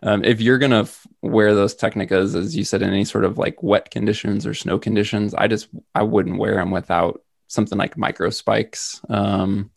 Um, 0.03 0.25
if 0.25 0.41
you're 0.41 0.59
gonna 0.59 0.83
f- 0.83 1.07
wear 1.23 1.55
those 1.55 1.75
Tecnicas, 1.75 2.35
as 2.35 2.57
you 2.57 2.65
said, 2.65 2.83
in 2.83 2.91
any 2.91 3.05
sort 3.05 3.25
of 3.25 3.39
like 3.39 3.63
wet 3.63 3.91
conditions 3.91 4.47
or 4.47 4.55
snow 4.55 4.79
conditions, 4.79 5.35
I 5.35 5.49
just 5.49 5.69
I 5.95 6.03
wouldn't 6.03 6.39
wear 6.39 6.57
them 6.57 6.71
without 6.71 7.23
something 7.49 7.79
like 7.79 7.97
micro 7.97 8.31
spikes 8.31 9.01
um, 9.09 9.71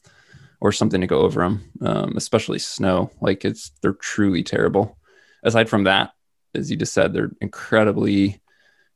or 0.60 0.72
something 0.72 1.02
to 1.02 1.08
go 1.08 1.22
over 1.22 1.42
them, 1.42 1.72
um, 1.82 2.14
especially 2.18 2.60
snow. 2.60 3.12
Like 3.22 3.46
it's 3.46 3.72
they're 3.82 3.94
truly 3.94 4.44
terrible. 4.44 4.98
Aside 5.44 5.70
from 5.70 5.86
that, 5.86 6.12
as 6.54 6.70
you 6.70 6.78
just 6.78 6.94
said, 6.94 7.14
they're 7.14 7.32
incredibly 7.42 8.42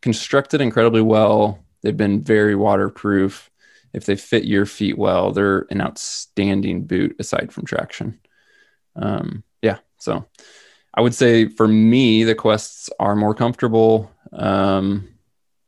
constructed 0.01 0.62
incredibly 0.62 1.01
well. 1.01 1.65
They've 1.82 1.98
been 1.98 2.24
very 2.24 2.55
waterproof. 2.55 3.50
If 3.91 4.05
they 4.05 4.15
fit 4.15 4.44
your 4.44 4.65
feet 4.65 4.98
well, 4.98 5.32
they're 5.32 5.65
an 5.72 5.82
outstanding 5.82 6.86
boot 6.86 7.15
aside 7.17 7.51
from 7.51 7.65
traction. 7.65 8.20
Um, 8.96 9.44
yeah, 9.63 9.79
so 9.98 10.27
I 10.96 11.02
would 11.02 11.14
say 11.14 11.50
for 11.50 11.68
me, 11.68 12.24
the 12.24 12.36
quests 12.36 12.90
are 13.00 13.16
more 13.16 13.36
comfortable. 13.36 14.10
Um, 14.32 15.10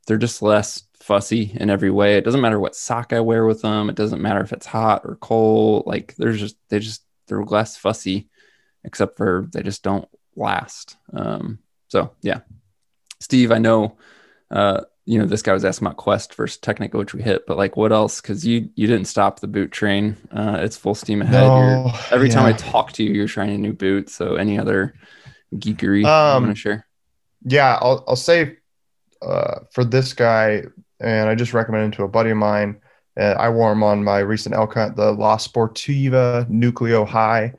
they're 0.07 0.17
just 0.17 0.41
less 0.41 0.83
fussy 0.95 1.51
in 1.55 1.69
every 1.69 1.91
way. 1.91 2.17
It 2.17 2.23
doesn't 2.23 2.41
matter 2.41 2.59
what 2.59 2.75
sock 2.75 3.11
I 3.13 3.19
wear 3.19 3.45
with 3.45 3.61
them. 3.61 3.89
It 3.89 3.95
doesn't 3.95 4.21
matter 4.21 4.41
if 4.41 4.53
it's 4.53 4.65
hot 4.65 5.01
or 5.03 5.17
cold. 5.17 5.85
Like 5.85 6.15
there's 6.15 6.39
just 6.39 6.55
they 6.69 6.79
just 6.79 7.03
they're 7.27 7.43
less 7.43 7.75
fussy, 7.75 8.29
except 8.85 9.17
for 9.17 9.47
they 9.51 9.63
just 9.63 9.83
don't 9.83 10.07
last. 10.35 10.95
Um, 11.13 11.59
so 11.89 12.11
yeah, 12.21 12.39
Steve, 13.19 13.51
I 13.51 13.57
know 13.57 13.97
uh, 14.49 14.81
you 15.07 15.17
know, 15.17 15.25
this 15.25 15.41
guy 15.41 15.53
was 15.53 15.63
asking 15.63 15.87
about 15.87 15.95
Quest 15.95 16.35
versus 16.35 16.59
Tecnica, 16.59 16.95
which 16.95 17.13
we 17.13 17.21
hit, 17.21 17.47
but 17.47 17.55
like 17.55 17.77
what 17.77 17.93
else? 17.93 18.19
Because 18.19 18.45
you 18.45 18.69
you 18.75 18.87
didn't 18.87 19.07
stop 19.07 19.39
the 19.39 19.47
boot 19.47 19.71
train. 19.71 20.17
Uh, 20.31 20.57
it's 20.59 20.75
full 20.75 20.95
steam 20.95 21.21
ahead. 21.21 21.43
No, 21.43 21.93
every 22.11 22.27
yeah. 22.27 22.35
time 22.35 22.45
I 22.45 22.51
talk 22.51 22.91
to 22.93 23.03
you, 23.03 23.13
you're 23.13 23.27
trying 23.27 23.51
a 23.51 23.57
new 23.57 23.71
boot. 23.71 24.09
So 24.09 24.35
any 24.35 24.59
other 24.59 24.93
geekery 25.55 26.05
um, 26.05 26.43
you 26.43 26.47
want 26.47 26.57
to 26.57 26.61
share? 26.61 26.87
Yeah, 27.45 27.79
I'll 27.81 28.03
I'll 28.05 28.17
say 28.17 28.57
uh, 29.21 29.59
for 29.71 29.85
this 29.85 30.11
guy, 30.11 30.63
and 30.99 31.29
I 31.29 31.35
just 31.35 31.53
recommended 31.53 31.95
to 31.97 32.03
a 32.03 32.09
buddy 32.09 32.31
of 32.31 32.37
mine. 32.37 32.81
Uh, 33.17 33.35
I 33.39 33.47
wore 33.47 33.69
them 33.69 33.83
on 33.83 34.03
my 34.03 34.19
recent 34.19 34.55
elk 34.55 34.73
hunt, 34.73 34.97
the 34.97 35.13
La 35.13 35.37
Sportiva 35.37 36.45
Nucleo 36.49 37.07
High. 37.07 37.53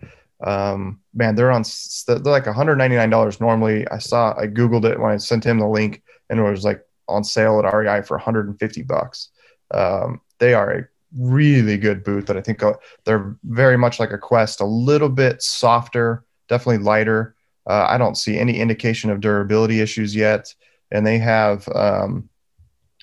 Um, 0.45 1.01
man, 1.15 1.35
they're 1.35 1.51
on 1.51 1.65
they're 2.07 2.19
like 2.19 2.45
$199 2.45 3.41
normally. 3.41 3.89
I 3.89 3.99
saw 3.99 4.39
I 4.39 4.49
googled 4.49 4.85
it 4.85 5.01
when 5.01 5.13
I 5.13 5.17
sent 5.17 5.45
him 5.45 5.59
the 5.59 5.67
link, 5.67 6.03
and 6.29 6.39
it 6.39 6.43
was 6.43 6.63
like 6.63 6.85
on 7.09 7.25
sale 7.25 7.59
at 7.59 7.73
REI 7.73 8.03
for 8.03 8.17
150 8.17 8.83
bucks. 8.83 9.31
Um, 9.71 10.21
they 10.39 10.55
are 10.55 10.73
a 10.73 10.89
really 11.17 11.77
good 11.77 12.05
boot 12.05 12.27
that 12.27 12.37
I 12.37 12.41
think 12.41 12.63
uh, 12.63 12.75
they're 13.05 13.37
very 13.45 13.77
much 13.77 13.99
like 13.99 14.13
a 14.13 14.19
Quest, 14.19 14.61
a 14.61 14.67
little 14.67 15.09
bit 15.09 15.43
softer, 15.43 16.25
definitely 16.49 16.85
lighter. 16.85 17.35
Uh, 17.69 17.87
I 17.89 17.99
don't 17.99 18.17
see 18.17 18.39
any 18.39 18.59
indication 18.59 19.11
of 19.11 19.21
durability 19.21 19.81
issues 19.81 20.15
yet, 20.15 20.55
and 20.91 21.07
they 21.07 21.19
have 21.19 21.69
um, 21.75 22.29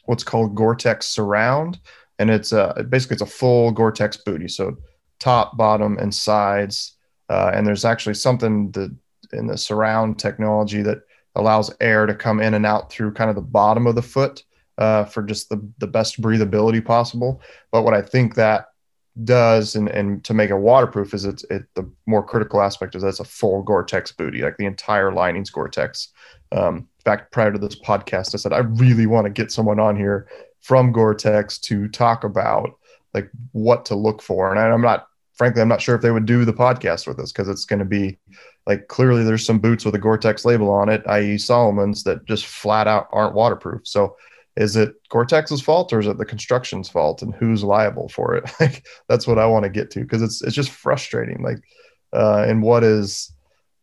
what's 0.06 0.24
called 0.24 0.56
Gore-Tex 0.56 1.08
Surround, 1.08 1.80
and 2.20 2.30
it's 2.30 2.52
a, 2.52 2.86
basically 2.90 3.16
it's 3.16 3.22
a 3.22 3.28
full 3.28 3.72
Gore-Tex 3.72 4.18
booty, 4.18 4.48
so 4.48 4.78
top, 5.20 5.58
bottom, 5.58 5.98
and 5.98 6.14
sides. 6.14 6.98
Uh, 7.30 7.52
and 7.54 7.66
there's 7.66 7.86
actually 7.86 8.14
something 8.14 8.72
that 8.72 8.96
in 9.34 9.48
the 9.48 9.58
surround 9.58 10.20
technology 10.20 10.82
that 10.82 11.02
allows 11.36 11.76
air 11.80 12.06
to 12.06 12.16
come 12.16 12.40
in 12.40 12.54
and 12.54 12.66
out 12.66 12.92
through 12.92 13.14
kind 13.14 13.30
of 13.30 13.36
the 13.36 13.42
bottom 13.42 13.88
of 13.88 13.96
the 13.96 14.02
foot 14.02 14.44
uh, 14.78 15.06
for 15.06 15.24
just 15.24 15.50
the, 15.50 15.66
the 15.78 15.88
best 15.88 16.22
breathability 16.22 16.84
possible. 16.84 17.42
But 17.72 17.84
what 17.84 17.94
I 17.94 18.02
think 18.02 18.36
that 18.36 18.68
does 19.24 19.76
and, 19.76 19.88
and 19.90 20.24
to 20.26 20.34
make 20.34 20.50
it 20.50 20.58
waterproof 20.58 21.14
is 21.14 21.24
it's 21.24 21.46
it, 21.46 21.64
the 21.76 21.90
more 22.06 22.24
critical 22.24 22.62
aspect 22.62 22.96
is 22.96 23.04
that's 23.04 23.22
a 23.22 23.26
full 23.26 23.64
Gore-Tex 23.64 24.12
booty, 24.12 24.42
like 24.42 24.58
the 24.58 24.66
entire 24.66 25.12
lining's 25.14 25.50
Gore-Tex. 25.50 26.10
Um, 26.52 26.78
in 26.78 27.04
fact, 27.04 27.32
prior 27.32 27.52
to 27.52 27.60
this 27.60 27.80
podcast, 27.80 28.34
I 28.34 28.38
said 28.38 28.52
I 28.52 28.60
really 28.60 29.06
want 29.06 29.26
to 29.26 29.30
get 29.32 29.52
someone 29.52 29.80
on 29.80 29.96
here 29.96 30.28
from 30.62 30.92
Gore-Tex 30.92 31.60
to 31.60 31.88
talk 31.88 32.24
about 32.24 32.78
like 33.14 33.30
what 33.54 33.86
to 33.86 33.96
look 33.96 34.22
for. 34.22 34.52
And 34.52 34.60
I, 34.60 34.70
I'm 34.70 34.82
not, 34.82 35.08
frankly, 35.36 35.62
I'm 35.62 35.68
not 35.68 35.82
sure 35.82 35.96
if 35.96 36.02
they 36.02 36.12
would 36.12 36.26
do 36.26 36.46
the 36.46 36.54
podcast 36.54 37.08
with 37.08 37.20
us 37.20 37.32
because 37.32 37.48
it's 37.48 37.66
going 37.66 37.80
to 37.80 37.86
be 37.86 38.18
like 38.66 38.88
clearly 38.88 39.24
there's 39.24 39.46
some 39.46 39.60
boots 39.60 39.86
with 39.86 39.96
a 39.96 40.00
Gore-Tex 40.00 40.46
label 40.46 40.70
on 40.70 40.90
it, 40.90 41.04
i.e. 41.08 41.38
Salomon's 41.38 42.04
that 42.04 42.26
just 42.26 42.46
flat 42.46 42.88
out 42.88 43.08
aren't 43.12 43.36
waterproof. 43.36 43.86
So 43.86 44.16
is 44.56 44.76
it 44.76 44.96
Gore-Tex's 45.10 45.62
fault 45.62 45.92
or 45.92 46.00
is 46.00 46.08
it 46.08 46.18
the 46.18 46.26
construction's 46.26 46.90
fault 46.90 47.22
and 47.22 47.36
who's 47.36 47.64
liable 47.64 48.10
for 48.10 48.36
it? 48.36 48.50
like 48.60 48.86
that's 49.10 49.28
what 49.28 49.38
I 49.38 49.46
want 49.46 49.64
to 49.64 49.70
get 49.70 49.92
to 49.92 50.02
because 50.02 50.22
it's 50.22 50.42
it's 50.42 50.56
just 50.56 50.72
frustrating. 50.72 51.44
Like 51.44 51.62
uh, 52.14 52.46
and 52.48 52.64
what 52.64 52.84
is 52.84 53.34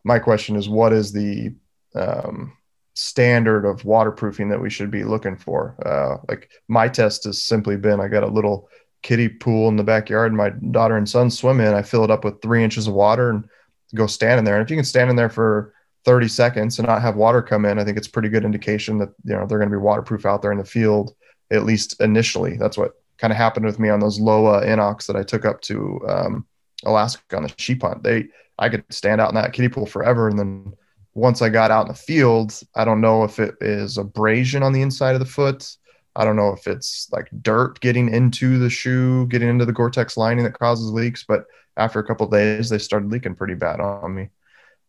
my 0.04 0.18
question 0.18 0.56
is 0.56 0.68
what 0.68 0.92
is 0.92 1.12
the 1.12 1.54
um, 1.94 2.56
standard 2.94 3.64
of 3.64 3.84
waterproofing 3.84 4.48
that 4.48 4.60
we 4.60 4.70
should 4.70 4.90
be 4.90 5.04
looking 5.04 5.36
for? 5.36 5.76
Uh, 5.84 6.24
like 6.28 6.50
my 6.68 6.88
test 6.88 7.24
has 7.24 7.42
simply 7.42 7.76
been 7.76 8.00
I 8.00 8.08
got 8.08 8.24
a 8.24 8.28
little 8.28 8.68
kiddie 9.02 9.28
pool 9.28 9.68
in 9.68 9.76
the 9.76 9.84
backyard. 9.84 10.32
My 10.32 10.50
daughter 10.50 10.96
and 10.96 11.08
son 11.08 11.30
swim 11.30 11.60
in. 11.60 11.74
I 11.74 11.82
fill 11.82 12.04
it 12.04 12.10
up 12.10 12.24
with 12.24 12.40
three 12.40 12.62
inches 12.62 12.86
of 12.86 12.94
water 12.94 13.30
and 13.30 13.48
go 13.94 14.06
stand 14.06 14.38
in 14.38 14.44
there. 14.44 14.56
And 14.56 14.64
if 14.64 14.70
you 14.70 14.76
can 14.76 14.84
stand 14.84 15.10
in 15.10 15.16
there 15.16 15.28
for 15.28 15.74
30 16.04 16.28
seconds 16.28 16.78
and 16.78 16.88
not 16.88 17.02
have 17.02 17.16
water 17.16 17.42
come 17.42 17.64
in, 17.64 17.78
I 17.78 17.84
think 17.84 17.96
it's 17.96 18.08
pretty 18.08 18.28
good 18.28 18.44
indication 18.44 18.98
that 18.98 19.10
you 19.24 19.34
know 19.34 19.46
they're 19.46 19.58
going 19.58 19.70
to 19.70 19.76
be 19.76 19.80
waterproof 19.80 20.26
out 20.26 20.42
there 20.42 20.52
in 20.52 20.58
the 20.58 20.64
field, 20.64 21.14
at 21.50 21.64
least 21.64 22.00
initially. 22.00 22.56
That's 22.56 22.78
what 22.78 22.92
kind 23.18 23.32
of 23.32 23.36
happened 23.36 23.66
with 23.66 23.78
me 23.78 23.88
on 23.88 24.00
those 24.00 24.18
Lowa 24.18 24.62
Inox 24.62 25.06
that 25.06 25.16
I 25.16 25.22
took 25.22 25.44
up 25.44 25.60
to 25.62 26.00
um, 26.08 26.46
Alaska 26.84 27.36
on 27.36 27.44
the 27.44 27.54
sheep 27.56 27.82
hunt. 27.82 28.02
They 28.02 28.28
I 28.58 28.68
could 28.68 28.84
stand 28.90 29.20
out 29.20 29.28
in 29.28 29.34
that 29.36 29.52
kiddie 29.52 29.68
pool 29.68 29.86
forever, 29.86 30.28
and 30.28 30.38
then 30.38 30.74
once 31.14 31.42
I 31.42 31.48
got 31.48 31.70
out 31.70 31.86
in 31.86 31.92
the 31.92 31.98
field, 31.98 32.58
I 32.74 32.84
don't 32.84 33.00
know 33.00 33.24
if 33.24 33.38
it 33.38 33.54
is 33.60 33.98
abrasion 33.98 34.62
on 34.62 34.72
the 34.72 34.82
inside 34.82 35.14
of 35.14 35.20
the 35.20 35.26
foot. 35.26 35.76
I 36.14 36.24
don't 36.24 36.36
know 36.36 36.52
if 36.52 36.66
it's 36.66 37.08
like 37.10 37.28
dirt 37.40 37.80
getting 37.80 38.12
into 38.12 38.58
the 38.58 38.68
shoe, 38.68 39.26
getting 39.28 39.48
into 39.48 39.64
the 39.64 39.72
Gore-Tex 39.72 40.16
lining 40.16 40.44
that 40.44 40.58
causes 40.58 40.90
leaks, 40.92 41.24
but 41.26 41.46
after 41.76 41.98
a 41.98 42.04
couple 42.04 42.26
days, 42.26 42.68
they 42.68 42.78
started 42.78 43.10
leaking 43.10 43.34
pretty 43.34 43.54
bad 43.54 43.80
on 43.80 44.14
me. 44.14 44.28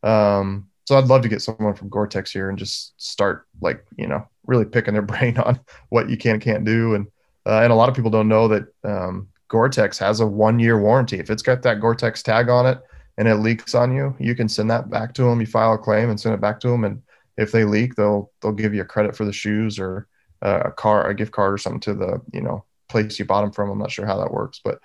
Um, 0.04 0.68
so 0.86 0.98
I'd 0.98 1.06
love 1.06 1.22
to 1.22 1.30
get 1.30 1.42
someone 1.42 1.76
from 1.76 1.90
Gore-Tex 1.90 2.32
here 2.32 2.50
and 2.50 2.58
just 2.58 3.00
start 3.02 3.48
like, 3.62 3.86
you 3.98 4.08
know, 4.08 4.28
really 4.46 4.66
picking 4.66 4.94
their 4.94 5.02
brain 5.02 5.38
on 5.38 5.60
what 5.90 6.10
you 6.10 6.18
can 6.18 6.34
and 6.34 6.42
can't 6.42 6.66
do. 6.66 6.96
And, 6.96 7.08
uh, 7.46 7.62
and 7.62 7.72
a 7.72 7.76
lot 7.76 7.90
of 7.90 7.96
people 7.96 8.12
don't 8.12 8.28
know 8.28 8.50
that 8.50 8.66
um, 8.84 9.30
Gore-Tex 9.48 9.98
has 10.00 10.20
a 10.20 10.28
one 10.28 10.60
year 10.60 10.80
warranty. 10.80 11.20
If 11.20 11.30
it's 11.30 11.44
got 11.44 11.62
that 11.62 11.80
Gore-Tex 11.80 12.22
tag 12.22 12.50
on 12.50 12.66
it 12.66 12.80
and 13.18 13.28
it 13.28 13.36
leaks 13.36 13.76
on 13.76 13.96
you, 13.96 14.14
you 14.20 14.36
can 14.36 14.50
send 14.50 14.70
that 14.72 14.90
back 14.90 15.14
to 15.14 15.24
them. 15.24 15.40
You 15.40 15.48
file 15.48 15.74
a 15.74 15.78
claim 15.78 16.10
and 16.10 16.20
send 16.20 16.36
it 16.36 16.42
back 16.42 16.60
to 16.62 16.68
them. 16.68 16.84
And 16.84 17.02
if 17.38 17.52
they 17.54 17.64
leak, 17.64 17.96
they'll, 17.96 18.30
they'll 18.42 18.52
give 18.52 18.74
you 18.74 18.82
a 18.82 18.86
credit 18.86 19.16
for 19.16 19.24
the 19.24 19.32
shoes 19.32 19.80
or 19.80 20.08
a 20.43 20.71
car, 20.71 21.08
a 21.10 21.15
gift 21.15 21.32
card 21.32 21.53
or 21.53 21.58
something 21.58 21.79
to 21.82 21.93
the, 21.93 22.21
you 22.32 22.41
know, 22.41 22.63
place 22.89 23.17
you 23.17 23.25
bought 23.25 23.41
them 23.41 23.51
from. 23.51 23.69
I'm 23.69 23.79
not 23.79 23.91
sure 23.91 24.06
how 24.06 24.19
that 24.19 24.32
works, 24.32 24.62
but 24.63 24.79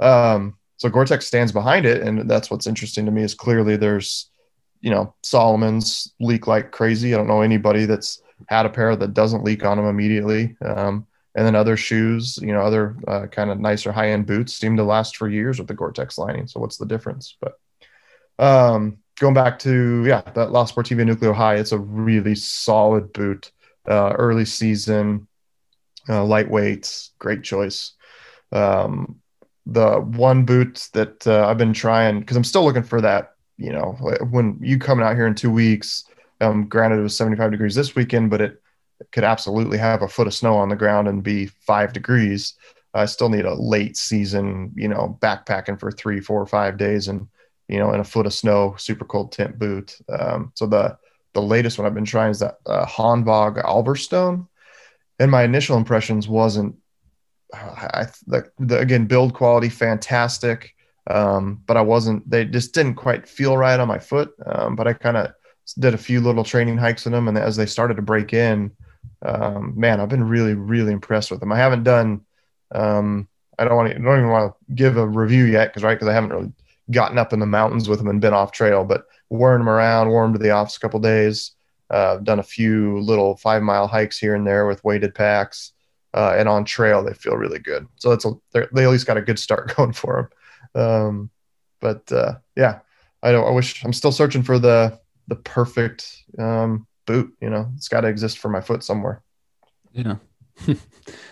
um, 0.00 0.56
so 0.76 0.88
Gore-Tex 0.88 1.26
stands 1.26 1.52
behind 1.52 1.86
it, 1.86 2.02
and 2.02 2.28
that's 2.28 2.50
what's 2.50 2.66
interesting 2.66 3.06
to 3.06 3.12
me 3.12 3.22
is 3.22 3.34
clearly 3.34 3.76
there's, 3.76 4.30
you 4.80 4.90
know, 4.90 5.14
Salomon's 5.22 6.12
leak 6.20 6.46
like 6.46 6.70
crazy. 6.70 7.14
I 7.14 7.16
don't 7.16 7.28
know 7.28 7.40
anybody 7.40 7.86
that's 7.86 8.20
had 8.48 8.66
a 8.66 8.70
pair 8.70 8.94
that 8.94 9.14
doesn't 9.14 9.44
leak 9.44 9.64
on 9.64 9.78
them 9.78 9.86
immediately. 9.86 10.56
Um, 10.62 11.06
and 11.34 11.46
then 11.46 11.54
other 11.54 11.76
shoes, 11.76 12.38
you 12.40 12.52
know, 12.52 12.60
other 12.60 12.96
uh, 13.06 13.26
kind 13.26 13.50
of 13.50 13.60
nicer 13.60 13.92
high 13.92 14.10
end 14.10 14.26
boots 14.26 14.54
seem 14.54 14.76
to 14.76 14.84
last 14.84 15.16
for 15.16 15.28
years 15.28 15.58
with 15.58 15.68
the 15.68 15.74
Gore-Tex 15.74 16.18
lining. 16.18 16.46
So 16.46 16.60
what's 16.60 16.78
the 16.78 16.86
difference? 16.86 17.36
But 17.40 17.58
um, 18.38 18.98
going 19.18 19.34
back 19.34 19.58
to 19.60 20.04
yeah, 20.06 20.22
that 20.34 20.50
La 20.52 20.64
Sportiva 20.64 21.08
Nucleo 21.08 21.34
High, 21.34 21.56
it's 21.56 21.72
a 21.72 21.78
really 21.78 22.34
solid 22.34 23.12
boot. 23.12 23.52
Uh, 23.88 24.14
early 24.18 24.44
season, 24.44 25.26
uh, 26.08 26.24
lightweight, 26.24 27.10
great 27.18 27.42
choice. 27.42 27.92
Um, 28.52 29.20
the 29.66 30.00
one 30.00 30.44
boot 30.44 30.88
that 30.92 31.26
uh, 31.26 31.46
I've 31.48 31.58
been 31.58 31.72
trying 31.72 32.20
because 32.20 32.36
I'm 32.36 32.44
still 32.44 32.64
looking 32.64 32.82
for 32.82 33.00
that. 33.00 33.34
You 33.58 33.72
know, 33.72 33.92
when 34.30 34.58
you 34.60 34.78
coming 34.78 35.04
out 35.04 35.16
here 35.16 35.26
in 35.26 35.34
two 35.34 35.50
weeks, 35.50 36.04
um, 36.40 36.68
granted 36.68 36.98
it 36.98 37.02
was 37.02 37.16
75 37.16 37.50
degrees 37.50 37.74
this 37.74 37.94
weekend, 37.94 38.30
but 38.30 38.40
it, 38.40 38.62
it 39.00 39.10
could 39.12 39.24
absolutely 39.24 39.78
have 39.78 40.02
a 40.02 40.08
foot 40.08 40.26
of 40.26 40.34
snow 40.34 40.56
on 40.56 40.68
the 40.68 40.76
ground 40.76 41.08
and 41.08 41.22
be 41.22 41.46
five 41.46 41.92
degrees. 41.92 42.54
I 42.94 43.06
still 43.06 43.28
need 43.28 43.44
a 43.44 43.54
late 43.54 43.96
season, 43.96 44.72
you 44.74 44.88
know, 44.88 45.18
backpacking 45.20 45.78
for 45.80 45.90
three, 45.90 46.20
four, 46.20 46.46
five 46.46 46.76
days, 46.76 47.08
and 47.08 47.28
you 47.68 47.78
know, 47.78 47.92
in 47.92 48.00
a 48.00 48.04
foot 48.04 48.26
of 48.26 48.34
snow, 48.34 48.74
super 48.78 49.04
cold 49.04 49.32
tent 49.32 49.58
boot. 49.58 49.96
Um, 50.08 50.52
so 50.54 50.66
the 50.66 50.96
the 51.36 51.42
latest 51.42 51.78
one 51.78 51.86
I've 51.86 51.94
been 51.94 52.06
trying 52.06 52.30
is 52.30 52.40
that 52.40 52.56
uh, 52.64 52.86
Hanwag 52.86 53.62
Alverstone, 53.62 54.48
and 55.18 55.30
my 55.30 55.42
initial 55.42 55.76
impressions 55.76 56.26
wasn't 56.26 56.74
I 57.52 58.06
the, 58.26 58.50
the, 58.58 58.78
again 58.78 59.06
build 59.06 59.34
quality 59.34 59.68
fantastic, 59.68 60.74
um, 61.08 61.62
but 61.66 61.76
I 61.76 61.82
wasn't. 61.82 62.28
They 62.28 62.44
just 62.46 62.74
didn't 62.74 62.94
quite 62.94 63.28
feel 63.28 63.56
right 63.56 63.78
on 63.78 63.86
my 63.86 63.98
foot. 63.98 64.32
Um, 64.46 64.76
but 64.76 64.88
I 64.88 64.94
kind 64.94 65.16
of 65.16 65.32
did 65.78 65.94
a 65.94 65.98
few 65.98 66.20
little 66.20 66.42
training 66.42 66.78
hikes 66.78 67.06
in 67.06 67.12
them, 67.12 67.28
and 67.28 67.36
as 67.38 67.56
they 67.56 67.66
started 67.66 67.96
to 67.96 68.02
break 68.02 68.32
in, 68.32 68.72
um, 69.24 69.74
man, 69.76 70.00
I've 70.00 70.08
been 70.08 70.24
really 70.24 70.54
really 70.54 70.92
impressed 70.92 71.30
with 71.30 71.40
them. 71.40 71.52
I 71.52 71.58
haven't 71.58 71.84
done. 71.84 72.22
Um, 72.72 73.28
I 73.58 73.64
don't 73.64 73.76
want 73.76 73.92
to. 73.92 73.98
Don't 73.98 74.18
even 74.18 74.30
want 74.30 74.52
to 74.52 74.74
give 74.74 74.96
a 74.96 75.06
review 75.06 75.44
yet, 75.44 75.68
because 75.68 75.82
right, 75.82 75.94
because 75.94 76.08
I 76.08 76.14
haven't 76.14 76.30
really 76.30 76.52
gotten 76.90 77.18
up 77.18 77.32
in 77.32 77.40
the 77.40 77.46
mountains 77.46 77.88
with 77.88 77.98
them 77.98 78.08
and 78.08 78.20
been 78.20 78.34
off 78.34 78.52
trail, 78.52 78.84
but 78.84 79.06
wearing 79.30 79.60
them 79.60 79.68
around, 79.68 80.08
wore 80.08 80.24
them 80.24 80.32
to 80.32 80.38
the 80.38 80.50
office 80.50 80.76
a 80.76 80.80
couple 80.80 81.00
days. 81.00 81.52
Uh, 81.88 82.16
done 82.16 82.40
a 82.40 82.44
few 82.44 82.98
little 83.00 83.36
five 83.36 83.62
mile 83.62 83.86
hikes 83.86 84.18
here 84.18 84.34
and 84.34 84.46
there 84.46 84.66
with 84.66 84.82
weighted 84.82 85.14
packs 85.14 85.72
uh, 86.16 86.34
and 86.36 86.48
on 86.48 86.64
trail 86.64 87.04
they 87.04 87.12
feel 87.12 87.36
really 87.36 87.58
good. 87.58 87.86
So 87.96 88.10
that's 88.10 88.24
a 88.24 88.32
they 88.52 88.84
at 88.84 88.90
least 88.90 89.06
got 89.06 89.18
a 89.18 89.22
good 89.22 89.38
start 89.38 89.74
going 89.76 89.92
for 89.92 90.30
them. 90.74 90.82
Um, 90.82 91.30
but 91.80 92.10
uh, 92.10 92.36
yeah, 92.56 92.80
I 93.22 93.32
don't. 93.32 93.46
I 93.46 93.50
wish 93.50 93.84
I'm 93.84 93.92
still 93.92 94.12
searching 94.12 94.42
for 94.42 94.58
the 94.58 94.98
the 95.28 95.36
perfect 95.36 96.24
um, 96.38 96.86
boot. 97.06 97.36
You 97.40 97.50
know, 97.50 97.70
it's 97.76 97.88
got 97.88 98.00
to 98.00 98.08
exist 98.08 98.38
for 98.38 98.48
my 98.48 98.60
foot 98.60 98.82
somewhere. 98.82 99.22
Yeah. 99.92 100.16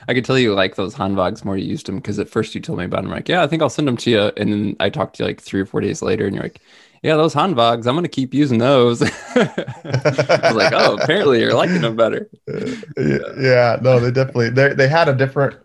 I 0.09 0.13
could 0.13 0.25
tell 0.27 0.39
you 0.39 0.55
like 0.55 0.75
those 0.75 0.95
Hanwags 0.95 1.47
more 1.47 1.57
you 1.57 1.65
used 1.65 1.87
them 1.87 1.97
because 1.97 2.19
at 2.19 2.29
first 2.29 2.55
you 2.55 2.61
told 2.61 2.79
me 2.79 2.85
about 2.85 2.99
them. 2.99 3.07
I'm 3.07 3.17
like, 3.17 3.29
yeah, 3.29 3.43
I 3.43 3.47
think 3.47 3.63
I'll 3.63 3.71
send 3.71 3.89
them 3.89 3.97
to 3.99 4.11
you. 4.11 4.33
And 4.37 4.53
then 4.53 4.77
I 4.81 4.91
talked 4.91 5.17
to 5.17 5.23
you 5.23 5.29
like 5.29 5.41
three 5.41 5.61
or 5.61 5.67
four 5.67 5.81
days 5.81 6.03
later, 6.03 6.27
and 6.27 6.35
you're 6.35 6.45
like, 6.45 6.61
yeah, 7.05 7.17
those 7.17 7.35
Hanwags, 7.35 7.87
I'm 7.87 7.95
gonna 7.95 8.09
keep 8.09 8.33
using 8.33 8.59
those. 8.59 9.03
I 9.35 10.41
was 10.43 10.55
like, 10.55 10.73
oh, 10.75 10.97
apparently 10.97 11.41
you're 11.41 11.53
liking 11.53 11.83
them 11.83 11.97
better. 11.97 12.31
Yeah, 12.97 13.19
yeah 13.39 13.77
no, 13.83 14.01
they 14.01 14.11
definitely 14.11 14.49
they 14.51 14.73
they 14.73 14.89
had 14.89 15.09
a 15.09 15.15
different. 15.15 15.59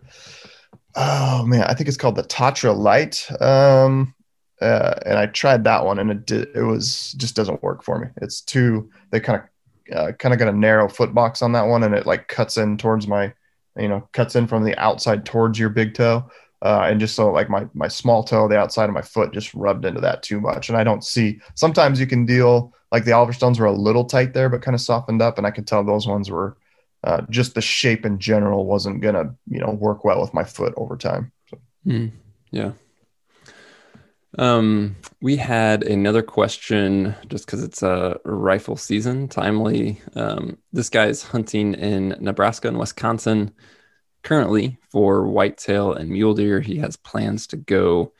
Oh 0.94 1.46
man, 1.46 1.62
I 1.62 1.72
think 1.72 1.88
it's 1.88 1.96
called 1.96 2.16
the 2.16 2.24
Tatra 2.24 2.76
Light. 2.76 3.26
Um, 3.40 4.14
uh, 4.60 4.94
and 5.06 5.18
I 5.18 5.26
tried 5.26 5.64
that 5.64 5.86
one, 5.86 5.98
and 5.98 6.10
it 6.10 6.26
did, 6.26 6.48
it 6.54 6.62
was 6.62 7.12
just 7.12 7.36
doesn't 7.36 7.62
work 7.62 7.82
for 7.82 7.98
me. 7.98 8.08
It's 8.20 8.42
too 8.42 8.90
they 9.10 9.20
kind 9.20 9.42
of 9.42 9.96
uh, 9.96 10.12
kind 10.12 10.34
of 10.34 10.38
got 10.38 10.52
a 10.52 10.56
narrow 10.56 10.88
foot 10.90 11.14
box 11.14 11.40
on 11.40 11.52
that 11.52 11.62
one, 11.66 11.84
and 11.84 11.94
it 11.94 12.04
like 12.04 12.28
cuts 12.28 12.58
in 12.58 12.76
towards 12.76 13.06
my, 13.06 13.32
you 13.78 13.88
know, 13.88 14.06
cuts 14.12 14.36
in 14.36 14.46
from 14.46 14.62
the 14.64 14.76
outside 14.78 15.24
towards 15.24 15.58
your 15.58 15.70
big 15.70 15.94
toe. 15.94 16.28
Uh, 16.62 16.86
and 16.90 17.00
just 17.00 17.14
so 17.14 17.30
like 17.32 17.48
my 17.48 17.66
my 17.72 17.88
small 17.88 18.22
toe, 18.22 18.48
the 18.48 18.58
outside 18.58 18.88
of 18.88 18.94
my 18.94 19.02
foot 19.02 19.32
just 19.32 19.54
rubbed 19.54 19.84
into 19.84 20.00
that 20.00 20.22
too 20.22 20.40
much. 20.40 20.68
And 20.68 20.76
I 20.76 20.84
don't 20.84 21.04
see. 21.04 21.40
Sometimes 21.54 21.98
you 21.98 22.06
can 22.06 22.26
deal 22.26 22.74
like 22.92 23.04
the 23.04 23.12
Alverstones 23.12 23.58
were 23.58 23.66
a 23.66 23.72
little 23.72 24.04
tight 24.04 24.34
there, 24.34 24.48
but 24.48 24.62
kind 24.62 24.74
of 24.74 24.80
softened 24.80 25.22
up, 25.22 25.38
and 25.38 25.46
I 25.46 25.50
could 25.50 25.66
tell 25.66 25.82
those 25.82 26.06
ones 26.06 26.30
were 26.30 26.56
uh, 27.02 27.22
just 27.30 27.54
the 27.54 27.62
shape 27.62 28.04
in 28.04 28.18
general 28.18 28.66
wasn't 28.66 29.00
gonna 29.00 29.34
you 29.48 29.58
know 29.60 29.70
work 29.70 30.04
well 30.04 30.20
with 30.20 30.34
my 30.34 30.44
foot 30.44 30.74
over 30.76 30.96
time. 30.96 31.32
So. 31.48 31.58
Mm, 31.86 32.12
yeah. 32.50 32.72
Um, 34.38 34.96
we 35.20 35.36
had 35.36 35.82
another 35.82 36.22
question 36.22 37.14
just 37.28 37.46
because 37.46 37.64
it's 37.64 37.82
a 37.82 38.18
rifle 38.24 38.76
season, 38.76 39.28
timely. 39.28 40.00
Um, 40.14 40.58
this 40.72 40.88
guy's 40.88 41.22
hunting 41.22 41.74
in 41.74 42.16
Nebraska 42.20 42.68
and 42.68 42.78
Wisconsin 42.78 43.52
currently 44.22 44.78
for 44.90 45.26
whitetail 45.26 45.92
and 45.92 46.10
mule 46.10 46.34
deer. 46.34 46.60
He 46.60 46.78
has 46.78 46.96
plans 46.96 47.46
to 47.48 47.56
go 47.56 48.12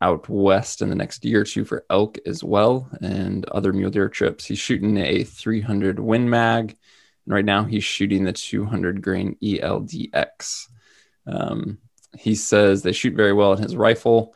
out 0.00 0.28
west 0.28 0.82
in 0.82 0.88
the 0.88 0.94
next 0.94 1.24
year 1.24 1.42
or 1.42 1.44
two 1.44 1.64
for 1.64 1.84
elk 1.88 2.18
as 2.26 2.44
well 2.44 2.88
and 3.00 3.44
other 3.46 3.72
mule 3.72 3.90
deer 3.90 4.08
trips. 4.08 4.44
He's 4.44 4.58
shooting 4.58 4.96
a 4.98 5.24
300 5.24 5.98
Win 5.98 6.28
Mag, 6.28 6.76
and 7.26 7.34
right 7.34 7.44
now 7.44 7.64
he's 7.64 7.84
shooting 7.84 8.24
the 8.24 8.32
200 8.32 9.02
grain 9.02 9.36
ELDX. 9.42 10.68
Um, 11.26 11.78
he 12.18 12.34
says 12.34 12.82
they 12.82 12.92
shoot 12.92 13.14
very 13.14 13.32
well 13.32 13.54
in 13.54 13.62
his 13.62 13.76
rifle 13.76 14.34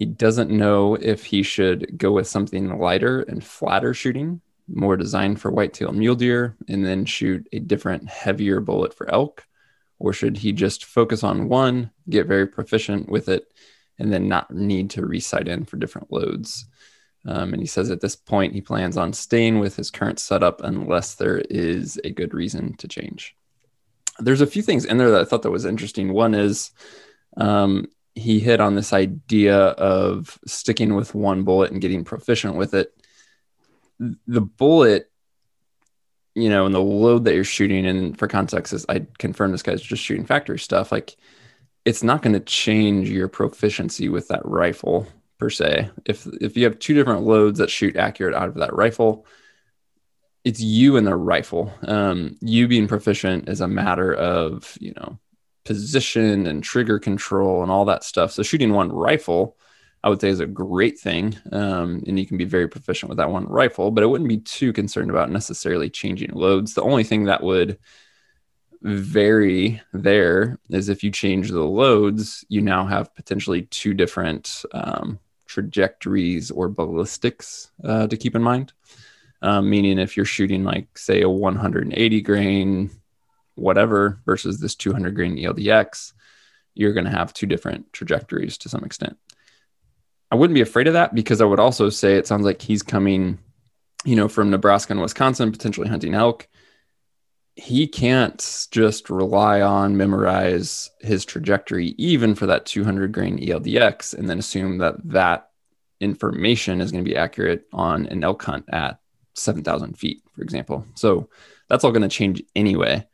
he 0.00 0.06
doesn't 0.06 0.50
know 0.50 0.94
if 0.94 1.26
he 1.26 1.42
should 1.42 1.98
go 1.98 2.10
with 2.12 2.26
something 2.26 2.78
lighter 2.78 3.20
and 3.20 3.44
flatter 3.44 3.92
shooting, 3.92 4.40
more 4.66 4.96
designed 4.96 5.42
for 5.42 5.50
whitetail 5.50 5.92
mule 5.92 6.14
deer, 6.14 6.56
and 6.68 6.82
then 6.82 7.04
shoot 7.04 7.46
a 7.52 7.58
different, 7.58 8.08
heavier 8.08 8.60
bullet 8.60 8.94
for 8.94 9.12
elk. 9.12 9.44
Or 10.00 10.12
should 10.12 10.38
he 10.38 10.52
just 10.52 10.84
focus 10.84 11.22
on 11.22 11.48
one, 11.48 11.92
get 12.08 12.26
very 12.26 12.46
proficient 12.46 13.08
with 13.08 13.28
it, 13.28 13.52
and 13.98 14.12
then 14.12 14.26
not 14.26 14.50
need 14.50 14.90
to 14.90 15.02
resight 15.02 15.46
in 15.46 15.64
for 15.64 15.76
different 15.76 16.10
loads? 16.10 16.66
Um, 17.26 17.52
and 17.52 17.60
he 17.60 17.66
says 17.66 17.90
at 17.90 18.00
this 18.00 18.16
point, 18.16 18.54
he 18.54 18.62
plans 18.62 18.96
on 18.96 19.12
staying 19.12 19.58
with 19.58 19.76
his 19.76 19.90
current 19.90 20.18
setup 20.18 20.62
unless 20.62 21.14
there 21.14 21.38
is 21.50 22.00
a 22.02 22.10
good 22.10 22.32
reason 22.32 22.74
to 22.78 22.88
change. 22.88 23.36
There's 24.18 24.40
a 24.40 24.46
few 24.46 24.62
things 24.62 24.86
in 24.86 24.96
there 24.96 25.10
that 25.10 25.20
I 25.20 25.24
thought 25.24 25.42
that 25.42 25.50
was 25.50 25.66
interesting. 25.66 26.12
One 26.12 26.34
is 26.34 26.70
um, 27.36 27.86
he 28.14 28.40
hit 28.40 28.60
on 28.60 28.74
this 28.74 28.92
idea 28.92 29.56
of 29.58 30.38
sticking 30.46 30.94
with 30.94 31.14
one 31.14 31.42
bullet 31.42 31.72
and 31.72 31.80
getting 31.80 32.04
proficient 32.04 32.56
with 32.56 32.74
it. 32.74 32.94
The 33.98 34.40
bullet, 34.40 35.09
you 36.34 36.48
know, 36.48 36.66
and 36.66 36.74
the 36.74 36.80
load 36.80 37.24
that 37.24 37.34
you're 37.34 37.44
shooting, 37.44 37.86
and 37.86 38.18
for 38.18 38.28
context, 38.28 38.72
is 38.72 38.86
I 38.88 39.06
confirm 39.18 39.52
this 39.52 39.62
guy's 39.62 39.82
just 39.82 40.02
shooting 40.02 40.26
factory 40.26 40.58
stuff. 40.58 40.92
Like, 40.92 41.16
it's 41.84 42.02
not 42.02 42.22
going 42.22 42.34
to 42.34 42.40
change 42.40 43.10
your 43.10 43.28
proficiency 43.28 44.08
with 44.08 44.28
that 44.28 44.44
rifle 44.44 45.06
per 45.38 45.50
se. 45.50 45.90
If 46.04 46.26
if 46.40 46.56
you 46.56 46.64
have 46.64 46.78
two 46.78 46.94
different 46.94 47.22
loads 47.22 47.58
that 47.58 47.70
shoot 47.70 47.96
accurate 47.96 48.34
out 48.34 48.48
of 48.48 48.54
that 48.56 48.74
rifle, 48.74 49.26
it's 50.44 50.60
you 50.60 50.96
and 50.96 51.06
the 51.06 51.16
rifle. 51.16 51.72
Um, 51.82 52.36
you 52.40 52.68
being 52.68 52.86
proficient 52.88 53.48
is 53.48 53.60
a 53.60 53.68
matter 53.68 54.14
of 54.14 54.76
you 54.80 54.92
know 54.96 55.18
position 55.64 56.46
and 56.46 56.62
trigger 56.62 56.98
control 56.98 57.62
and 57.62 57.70
all 57.70 57.86
that 57.86 58.04
stuff. 58.04 58.32
So 58.32 58.42
shooting 58.42 58.72
one 58.72 58.92
rifle, 58.92 59.56
I 60.02 60.08
would 60.08 60.20
say 60.20 60.28
is 60.28 60.40
a 60.40 60.46
great 60.46 60.98
thing. 60.98 61.36
Um, 61.52 62.02
and 62.06 62.18
you 62.18 62.26
can 62.26 62.38
be 62.38 62.44
very 62.44 62.68
proficient 62.68 63.08
with 63.10 63.18
that 63.18 63.30
one 63.30 63.46
rifle, 63.46 63.90
but 63.90 64.02
I 64.02 64.06
wouldn't 64.06 64.28
be 64.28 64.38
too 64.38 64.72
concerned 64.72 65.10
about 65.10 65.30
necessarily 65.30 65.90
changing 65.90 66.32
loads. 66.32 66.74
The 66.74 66.82
only 66.82 67.04
thing 67.04 67.24
that 67.24 67.42
would 67.42 67.78
vary 68.82 69.80
there 69.92 70.58
is 70.70 70.88
if 70.88 71.04
you 71.04 71.10
change 71.10 71.50
the 71.50 71.60
loads, 71.60 72.44
you 72.48 72.62
now 72.62 72.86
have 72.86 73.14
potentially 73.14 73.62
two 73.62 73.92
different 73.92 74.64
um, 74.72 75.18
trajectories 75.46 76.50
or 76.50 76.68
ballistics 76.68 77.70
uh, 77.84 78.06
to 78.06 78.16
keep 78.16 78.34
in 78.34 78.42
mind. 78.42 78.72
Um, 79.42 79.70
meaning, 79.70 79.98
if 79.98 80.16
you're 80.16 80.26
shooting 80.26 80.64
like, 80.64 80.96
say, 80.96 81.22
a 81.22 81.28
180 81.28 82.20
grain 82.22 82.90
whatever 83.54 84.20
versus 84.24 84.60
this 84.60 84.74
200 84.74 85.14
grain 85.14 85.36
ELDX, 85.36 86.12
you're 86.74 86.92
going 86.92 87.04
to 87.04 87.10
have 87.10 87.34
two 87.34 87.46
different 87.46 87.92
trajectories 87.92 88.58
to 88.58 88.68
some 88.68 88.84
extent. 88.84 89.18
I 90.30 90.36
wouldn't 90.36 90.54
be 90.54 90.60
afraid 90.60 90.86
of 90.86 90.92
that 90.92 91.14
because 91.14 91.40
I 91.40 91.44
would 91.44 91.60
also 91.60 91.90
say 91.90 92.14
it 92.14 92.26
sounds 92.26 92.44
like 92.44 92.62
he's 92.62 92.82
coming, 92.82 93.38
you 94.04 94.16
know, 94.16 94.28
from 94.28 94.50
Nebraska 94.50 94.92
and 94.92 95.00
Wisconsin, 95.00 95.50
potentially 95.50 95.88
hunting 95.88 96.14
elk. 96.14 96.48
He 97.56 97.86
can't 97.88 98.68
just 98.70 99.10
rely 99.10 99.60
on 99.60 99.96
memorize 99.96 100.90
his 101.00 101.24
trajectory, 101.24 101.88
even 101.98 102.34
for 102.34 102.46
that 102.46 102.64
200 102.64 103.12
grain 103.12 103.38
ELDX, 103.38 104.14
and 104.14 104.30
then 104.30 104.38
assume 104.38 104.78
that 104.78 104.94
that 105.04 105.50
information 106.00 106.80
is 106.80 106.92
going 106.92 107.04
to 107.04 107.10
be 107.10 107.16
accurate 107.16 107.66
on 107.72 108.06
an 108.06 108.22
elk 108.24 108.42
hunt 108.42 108.64
at 108.72 109.00
7,000 109.34 109.98
feet, 109.98 110.22
for 110.34 110.42
example. 110.42 110.86
So 110.94 111.28
that's 111.68 111.84
all 111.84 111.92
going 111.92 112.02
to 112.02 112.08
change 112.08 112.42
anyway. 112.54 113.06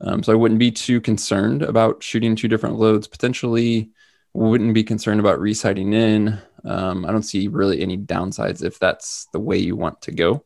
Um, 0.00 0.22
so 0.22 0.32
I 0.32 0.36
wouldn't 0.36 0.60
be 0.60 0.70
too 0.70 1.00
concerned 1.00 1.62
about 1.62 2.02
shooting 2.02 2.36
two 2.36 2.48
different 2.48 2.76
loads. 2.76 3.06
Potentially, 3.06 3.90
wouldn't 4.34 4.74
be 4.74 4.84
concerned 4.84 5.20
about 5.20 5.38
resighting 5.38 5.94
in. 5.94 6.38
Um, 6.64 7.06
I 7.06 7.12
don't 7.12 7.22
see 7.22 7.48
really 7.48 7.80
any 7.80 7.96
downsides 7.96 8.62
if 8.62 8.78
that's 8.78 9.28
the 9.32 9.40
way 9.40 9.56
you 9.56 9.76
want 9.76 10.02
to 10.02 10.12
go. 10.12 10.44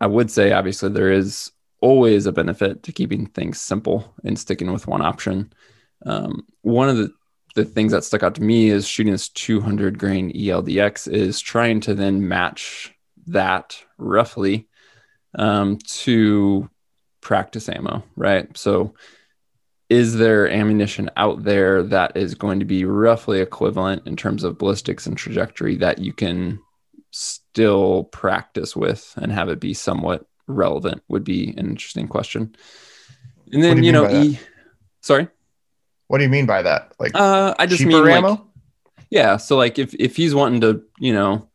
I 0.00 0.06
would 0.06 0.30
say, 0.30 0.52
obviously, 0.52 0.90
there 0.90 1.12
is 1.12 1.52
always 1.80 2.26
a 2.26 2.32
benefit 2.32 2.82
to 2.82 2.92
keeping 2.92 3.26
things 3.26 3.60
simple 3.60 4.12
and 4.24 4.38
sticking 4.38 4.72
with 4.72 4.86
one 4.86 5.02
option. 5.02 5.52
Um, 6.04 6.46
one 6.62 6.88
of 6.88 6.96
the, 6.96 7.12
the 7.54 7.64
things 7.64 7.92
that 7.92 8.04
stuck 8.04 8.22
out 8.22 8.34
to 8.34 8.42
me 8.42 8.68
is 8.68 8.86
shooting 8.86 9.12
this 9.12 9.28
200 9.28 9.98
grain 9.98 10.32
ELDX 10.32 11.10
is 11.10 11.40
trying 11.40 11.80
to 11.82 11.94
then 11.94 12.28
match 12.28 12.92
that 13.28 13.80
roughly 13.98 14.68
um, 15.38 15.78
to 15.78 16.68
practice 17.20 17.68
ammo, 17.68 18.02
right? 18.16 18.54
So, 18.56 18.94
is 19.88 20.16
there 20.16 20.50
ammunition 20.50 21.10
out 21.16 21.44
there 21.44 21.82
that 21.82 22.16
is 22.16 22.34
going 22.34 22.58
to 22.58 22.64
be 22.64 22.84
roughly 22.84 23.40
equivalent 23.40 24.06
in 24.06 24.16
terms 24.16 24.42
of 24.42 24.58
ballistics 24.58 25.06
and 25.06 25.16
trajectory 25.16 25.76
that 25.76 25.98
you 25.98 26.12
can 26.12 26.58
still 27.12 28.04
practice 28.04 28.74
with 28.74 29.14
and 29.16 29.30
have 29.30 29.48
it 29.48 29.60
be 29.60 29.74
somewhat 29.74 30.26
relevant? 30.48 31.02
Would 31.08 31.24
be 31.24 31.50
an 31.50 31.70
interesting 31.70 32.08
question. 32.08 32.56
And 33.52 33.62
then, 33.62 33.78
you, 33.78 33.84
you 33.84 33.92
know, 33.92 34.10
e- 34.10 34.40
sorry. 35.02 35.28
What 36.08 36.18
do 36.18 36.24
you 36.24 36.30
mean 36.30 36.46
by 36.46 36.62
that? 36.62 36.92
Like, 36.98 37.12
uh, 37.14 37.54
I 37.58 37.66
just 37.66 37.84
mean 37.84 38.06
ammo? 38.08 38.30
like, 38.30 38.40
yeah. 39.10 39.36
So, 39.36 39.56
like, 39.56 39.78
if 39.78 39.94
if 39.94 40.16
he's 40.16 40.34
wanting 40.34 40.60
to, 40.62 40.82
you 40.98 41.12
know, 41.12 41.48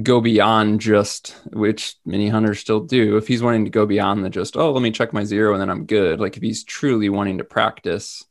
go 0.00 0.20
beyond 0.20 0.80
just 0.80 1.36
which 1.52 1.96
many 2.06 2.28
hunters 2.28 2.58
still 2.58 2.80
do 2.80 3.18
if 3.18 3.28
he's 3.28 3.42
wanting 3.42 3.64
to 3.64 3.70
go 3.70 3.84
beyond 3.84 4.24
the 4.24 4.30
just 4.30 4.56
oh 4.56 4.72
let 4.72 4.82
me 4.82 4.90
check 4.90 5.12
my 5.12 5.22
zero 5.22 5.52
and 5.52 5.60
then 5.60 5.68
i'm 5.68 5.84
good 5.84 6.18
like 6.18 6.36
if 6.36 6.42
he's 6.42 6.64
truly 6.64 7.08
wanting 7.08 7.38
to 7.38 7.44
practice 7.44 8.24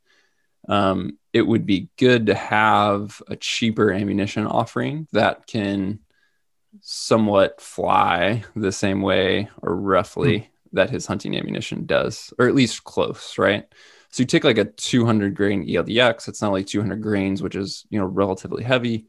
um, 0.69 1.17
it 1.33 1.41
would 1.41 1.65
be 1.65 1.89
good 1.97 2.27
to 2.27 2.35
have 2.35 3.19
a 3.27 3.35
cheaper 3.35 3.91
ammunition 3.91 4.45
offering 4.45 5.07
that 5.11 5.47
can 5.47 5.99
somewhat 6.81 7.59
fly 7.59 8.43
the 8.55 8.71
same 8.71 9.01
way 9.01 9.49
or 9.61 9.75
roughly 9.75 10.39
mm. 10.39 10.47
that 10.73 10.89
his 10.89 11.05
hunting 11.05 11.35
ammunition 11.35 11.85
does 11.85 12.33
or 12.39 12.47
at 12.47 12.55
least 12.55 12.83
close 12.83 13.37
right 13.37 13.65
so 14.09 14.21
you 14.21 14.27
take 14.27 14.43
like 14.43 14.57
a 14.57 14.65
200 14.65 15.35
grain 15.35 15.67
eldx 15.67 16.27
it's 16.27 16.41
not 16.41 16.51
like 16.51 16.65
200 16.65 17.01
grains 17.01 17.43
which 17.43 17.55
is 17.55 17.85
you 17.89 17.99
know 17.99 18.05
relatively 18.05 18.63
heavy 18.63 19.05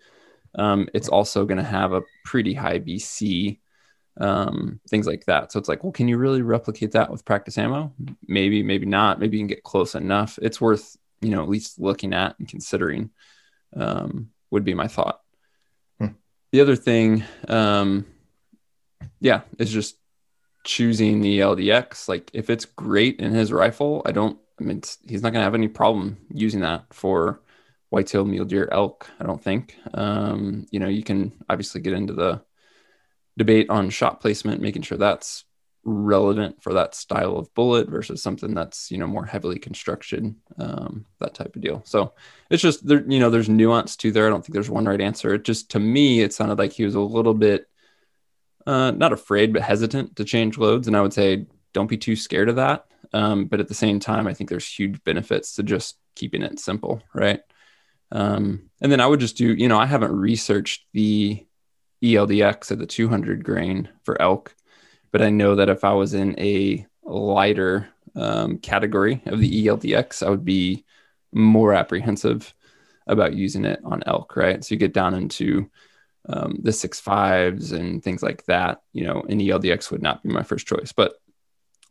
um, 0.54 0.88
it's 0.94 1.08
also 1.08 1.44
going 1.44 1.58
to 1.58 1.64
have 1.64 1.92
a 1.92 2.02
pretty 2.24 2.54
high 2.54 2.78
BC, 2.78 3.58
um, 4.18 4.80
things 4.88 5.06
like 5.06 5.24
that. 5.26 5.52
So 5.52 5.58
it's 5.58 5.68
like, 5.68 5.82
well, 5.82 5.92
can 5.92 6.08
you 6.08 6.18
really 6.18 6.42
replicate 6.42 6.92
that 6.92 7.10
with 7.10 7.24
practice 7.24 7.58
ammo? 7.58 7.92
Maybe, 8.26 8.62
maybe 8.62 8.86
not. 8.86 9.18
Maybe 9.18 9.38
you 9.38 9.42
can 9.42 9.48
get 9.48 9.64
close 9.64 9.94
enough. 9.94 10.38
It's 10.42 10.60
worth, 10.60 10.96
you 11.20 11.30
know, 11.30 11.42
at 11.42 11.48
least 11.48 11.80
looking 11.80 12.12
at 12.12 12.38
and 12.38 12.48
considering, 12.48 13.10
um, 13.74 14.30
would 14.50 14.64
be 14.64 14.74
my 14.74 14.88
thought. 14.88 15.20
Hmm. 15.98 16.08
The 16.50 16.60
other 16.60 16.76
thing, 16.76 17.24
um, 17.48 18.06
yeah, 19.20 19.42
is 19.58 19.72
just 19.72 19.96
choosing 20.64 21.22
the 21.22 21.40
LDX. 21.40 22.08
Like 22.08 22.30
if 22.34 22.50
it's 22.50 22.66
great 22.66 23.20
in 23.20 23.32
his 23.32 23.52
rifle, 23.52 24.02
I 24.04 24.12
don't, 24.12 24.38
I 24.60 24.64
mean, 24.64 24.82
he's 25.08 25.22
not 25.22 25.32
going 25.32 25.40
to 25.40 25.44
have 25.44 25.54
any 25.54 25.68
problem 25.68 26.18
using 26.32 26.60
that 26.60 26.84
for 26.92 27.40
whitetail 27.92 28.24
mule 28.24 28.46
deer 28.46 28.68
elk 28.72 29.11
i 29.20 29.24
don't 29.24 29.42
think. 29.42 29.76
Um, 29.94 30.66
you 30.70 30.81
know 30.81 30.88
you 30.88 31.02
can 31.02 31.33
obviously 31.48 31.81
get 31.81 31.92
into 31.92 32.14
the 32.14 32.42
debate 33.37 33.68
on 33.70 33.90
shot 33.90 34.20
placement 34.20 34.61
making 34.61 34.83
sure 34.83 34.98
that's 34.98 35.44
relevant 35.85 36.62
for 36.62 36.74
that 36.74 36.94
style 36.94 37.37
of 37.37 37.52
bullet 37.55 37.88
versus 37.88 38.22
something 38.22 38.55
that's 38.55 38.90
you 38.90 38.98
know 38.98 39.07
more 39.07 39.26
heavily 39.26 39.59
constructed 39.59 40.35
um, 40.59 41.05
that 41.20 41.35
type 41.35 41.55
of 41.55 41.62
deal. 41.62 41.83
So 41.85 42.14
it's 42.50 42.62
just 42.62 42.87
there 42.87 43.05
you 43.07 43.20
know 43.20 43.31
there's 43.31 43.48
nuance 43.48 43.96
to 43.96 44.11
there. 44.11 44.26
I 44.26 44.31
don't 44.31 44.42
think 44.44 44.55
there's 44.55 44.70
one 44.70 44.87
right 44.87 45.00
answer. 45.00 45.35
It 45.35 45.44
just 45.44 45.70
to 45.72 45.81
me 45.81 46.20
it 46.20 46.33
sounded 46.33 46.59
like 46.59 46.72
he 46.72 46.85
was 46.85 46.94
a 46.94 47.00
little 47.00 47.35
bit 47.35 47.66
uh, 48.66 48.92
not 48.92 49.12
afraid 49.12 49.52
but 49.52 49.62
hesitant 49.62 50.16
to 50.16 50.24
change 50.24 50.57
loads. 50.57 50.87
And 50.87 50.96
i 50.96 51.02
would 51.02 51.12
say 51.12 51.46
don't 51.74 51.90
be 51.90 51.98
too 51.98 52.16
scared 52.16 52.48
of 52.48 52.57
that. 52.57 52.87
Um, 53.12 53.46
but 53.46 53.61
at 53.61 53.68
the 53.68 53.74
same 53.74 54.00
time, 54.00 54.26
I 54.26 54.35
think 54.35 54.48
there's 54.48 54.66
huge 54.66 55.02
benefits 55.05 55.55
to 55.57 55.62
just 55.62 55.98
keeping 56.14 56.42
it 56.42 56.59
simple, 56.59 57.02
right? 57.14 57.40
Um, 58.12 58.70
and 58.81 58.92
then 58.92 59.01
I 59.01 59.07
would 59.07 59.20
just 59.20 59.37
do, 59.37 59.53
you 59.55 59.68
know, 59.68 59.79
I 59.79 59.87
haven't 59.87 60.14
researched 60.14 60.87
the 60.92 61.44
ELDX 62.05 62.70
at 62.70 62.79
the 62.79 62.87
200 62.87 63.42
grain 63.42 63.88
for 64.05 64.20
elk, 64.20 64.55
but 65.11 65.22
I 65.22 65.31
know 65.31 65.57
that 65.57 65.70
if 65.70 65.83
I 65.83 65.92
was 65.92 66.14
in 66.14 66.38
a 66.38 66.87
lighter 67.05 67.88
um, 68.14 68.59
category 68.59 69.22
of 69.27 69.38
the 69.38 69.66
ELDX, 69.66 70.25
I 70.25 70.31
would 70.31 70.44
be 70.44 70.85
more 71.33 71.72
apprehensive 71.72 72.55
about 73.07 73.35
using 73.35 73.64
it 73.64 73.81
on 73.85 74.03
elk, 74.07 74.37
right? 74.37 74.62
So 74.62 74.75
you 74.75 74.79
get 74.79 74.92
down 74.92 75.14
into 75.14 75.70
um, 76.29 76.59
the 76.62 76.72
six 76.72 77.01
fives 77.01 77.72
and 77.72 78.03
things 78.03 78.22
like 78.22 78.44
that. 78.44 78.83
You 78.92 79.05
know, 79.05 79.22
an 79.22 79.40
ELDX 79.40 79.90
would 79.90 80.03
not 80.03 80.22
be 80.22 80.29
my 80.29 80.42
first 80.42 80.66
choice, 80.66 80.92
but 80.92 81.14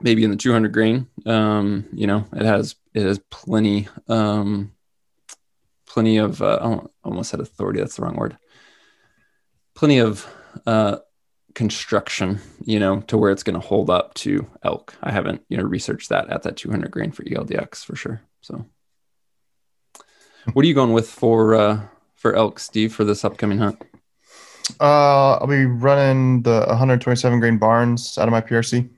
maybe 0.02 0.24
in 0.24 0.30
the 0.30 0.38
200 0.38 0.72
grain, 0.72 1.08
um, 1.26 1.88
you 1.94 2.08
know, 2.08 2.26
it 2.34 2.46
has 2.46 2.76
it 2.94 3.04
has 3.04 3.20
plenty 3.30 3.88
um, 4.08 4.72
plenty 5.92 6.18
of 6.18 6.42
uh, 6.42 6.58
I 6.62 6.80
almost 7.04 7.30
said 7.30 7.42
authority. 7.42 7.80
That's 7.80 7.98
the 7.98 8.04
wrong 8.04 8.16
word. 8.16 8.38
Plenty 9.76 10.00
of 10.00 10.26
uh, 10.66 10.98
construction, 11.54 12.40
you 12.64 12.80
know, 12.80 13.02
to 13.02 13.18
where 13.18 13.32
it's 13.32 13.44
going 13.44 13.60
to 13.60 13.68
hold 13.68 13.90
up 13.90 14.14
to 14.16 14.48
elk. 14.64 14.96
I 15.04 15.12
haven't, 15.12 15.42
you 15.50 15.58
know, 15.58 15.64
researched 15.64 16.10
that 16.10 16.30
at 16.30 16.44
that 16.44 16.56
200 16.56 16.90
grain 16.92 17.12
for 17.12 17.24
ELDX 17.24 17.84
for 17.84 17.98
sure. 17.98 18.22
So, 18.40 18.66
what 20.54 20.64
are 20.64 20.68
you 20.68 20.74
going 20.74 20.94
with 20.94 21.10
for 21.10 21.56
uh, 21.56 21.82
for 22.16 22.36
elk, 22.36 22.60
Steve, 22.60 22.94
for 22.96 23.04
this 23.04 23.26
upcoming 23.26 23.58
hunt? 23.58 23.82
Uh, 24.80 25.34
I'll 25.34 25.48
be 25.48 25.66
running 25.66 26.44
the 26.44 26.64
127 26.68 27.40
grain 27.42 27.58
Barnes 27.58 28.18
out 28.18 28.30
of 28.30 28.32
my 28.32 28.40
PRC. 28.40 28.90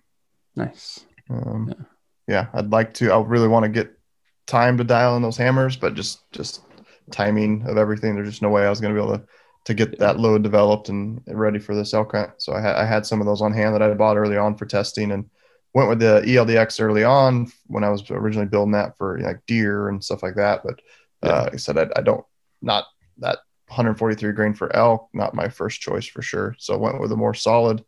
Nice. 0.55 1.03
Um, 1.27 1.73
yeah. 1.75 1.85
yeah, 2.27 2.47
I'd 2.53 2.71
like 2.71 2.93
to. 2.95 3.11
I 3.11 3.19
really 3.21 3.47
want 3.47 3.63
to 3.63 3.69
get 3.69 3.97
time 4.45 4.77
to 4.77 4.83
dial 4.83 5.15
in 5.15 5.23
those 5.23 5.37
hammers, 5.37 5.75
but 5.75 5.95
just 5.95 6.29
just 6.31 6.61
timing 7.11 7.63
of 7.67 7.77
everything. 7.77 8.15
There's 8.15 8.29
just 8.29 8.41
no 8.41 8.49
way 8.49 8.65
I 8.65 8.69
was 8.69 8.81
going 8.81 8.93
to 8.93 8.99
be 8.99 9.05
able 9.05 9.17
to 9.17 9.25
to 9.65 9.73
get 9.73 9.97
that 9.99 10.19
load 10.19 10.43
developed 10.43 10.89
and 10.89 11.21
ready 11.25 11.57
for 11.57 11.73
this 11.73 11.93
elk. 11.93 12.13
So 12.37 12.53
I 12.53 12.61
had 12.61 12.75
I 12.75 12.85
had 12.85 13.05
some 13.05 13.21
of 13.21 13.27
those 13.27 13.41
on 13.41 13.53
hand 13.53 13.73
that 13.73 13.81
I 13.81 13.93
bought 13.93 14.17
early 14.17 14.37
on 14.37 14.55
for 14.55 14.65
testing 14.65 15.11
and 15.11 15.29
went 15.73 15.89
with 15.89 15.99
the 15.99 16.21
ELDX 16.25 16.81
early 16.81 17.03
on 17.03 17.51
when 17.67 17.83
I 17.83 17.89
was 17.89 18.09
originally 18.11 18.47
building 18.47 18.73
that 18.73 18.97
for 18.97 19.19
like 19.19 19.45
deer 19.47 19.89
and 19.89 20.03
stuff 20.03 20.21
like 20.21 20.35
that. 20.35 20.61
But 20.63 20.81
uh, 21.23 21.43
like 21.45 21.53
I 21.53 21.57
said, 21.57 21.77
I, 21.77 21.87
I 21.95 22.01
don't 22.01 22.25
not 22.61 22.85
that 23.19 23.39
143 23.67 24.33
grain 24.33 24.53
for 24.53 24.75
elk, 24.75 25.09
not 25.13 25.33
my 25.33 25.49
first 25.49 25.81
choice 25.81 26.05
for 26.05 26.21
sure. 26.21 26.55
So 26.59 26.73
I 26.73 26.77
went 26.77 26.99
with 26.99 27.11
a 27.11 27.17
more 27.17 27.33
solid, 27.33 27.83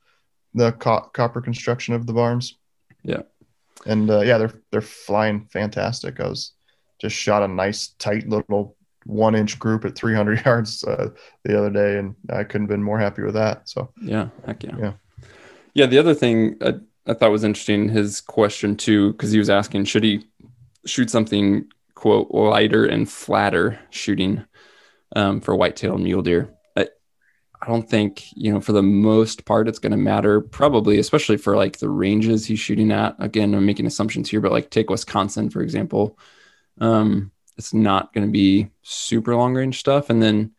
the 0.54 0.71
co- 0.71 1.10
copper 1.13 1.41
construction 1.41 1.93
of 1.93 2.08
the 2.08 2.13
Barnes. 2.13 2.58
Yeah, 3.04 3.23
and 3.86 4.10
uh, 4.10 4.21
yeah, 4.21 4.38
they're 4.38 4.62
they're 4.71 4.82
flying 4.82 5.47
fantastic. 5.51 6.19
I 6.19 6.30
was 6.30 6.54
just 6.99 7.15
shot 7.15 7.43
a 7.43 7.47
nice 7.47 7.89
tight 7.99 8.28
little 8.30 8.78
one 9.05 9.35
inch 9.35 9.59
group 9.59 9.85
at 9.85 9.95
300 9.95 10.45
yards 10.45 10.83
uh, 10.83 11.09
the 11.43 11.57
other 11.57 11.69
day, 11.69 11.97
and 11.97 12.15
I 12.29 12.43
couldn't 12.43 12.63
have 12.63 12.69
been 12.69 12.83
more 12.83 12.99
happy 12.99 13.21
with 13.21 13.35
that. 13.35 13.69
So 13.69 13.91
yeah, 14.01 14.29
heck 14.45 14.63
yeah, 14.63 14.75
yeah, 14.77 14.93
yeah. 15.73 15.85
The 15.85 15.99
other 15.99 16.13
thing 16.13 16.57
I, 16.61 16.73
I 17.07 17.13
thought 17.13 17.31
was 17.31 17.43
interesting 17.43 17.89
his 17.89 18.21
question 18.21 18.75
too, 18.75 19.11
because 19.13 19.31
he 19.31 19.39
was 19.39 19.49
asking 19.49 19.85
should 19.85 20.03
he 20.03 20.25
shoot 20.85 21.09
something 21.09 21.65
quote 21.93 22.29
lighter 22.31 22.85
and 22.85 23.09
flatter 23.09 23.79
shooting 23.89 24.43
um, 25.15 25.41
for 25.41 25.55
whitetail 25.55 25.97
mule 25.97 26.21
deer. 26.21 26.53
I, 26.75 26.87
I 27.61 27.67
don't 27.67 27.89
think 27.89 28.25
you 28.35 28.51
know 28.51 28.61
for 28.61 28.73
the 28.73 28.83
most 28.83 29.45
part 29.45 29.67
it's 29.67 29.79
going 29.79 29.91
to 29.91 29.97
matter. 29.97 30.41
Probably, 30.41 30.97
especially 30.97 31.37
for 31.37 31.55
like 31.55 31.77
the 31.77 31.89
ranges 31.89 32.45
he's 32.45 32.59
shooting 32.59 32.91
at. 32.91 33.15
Again, 33.19 33.53
I'm 33.53 33.65
making 33.65 33.85
assumptions 33.85 34.29
here, 34.29 34.41
but 34.41 34.51
like 34.51 34.71
take 34.71 34.89
Wisconsin 34.89 35.49
for 35.51 35.61
example. 35.61 36.17
Um, 36.81 37.31
it's 37.57 37.73
not 37.73 38.13
going 38.13 38.25
to 38.25 38.31
be 38.31 38.69
super 38.81 39.35
long 39.35 39.53
range 39.53 39.79
stuff. 39.79 40.09
And 40.09 40.21
then 40.21 40.51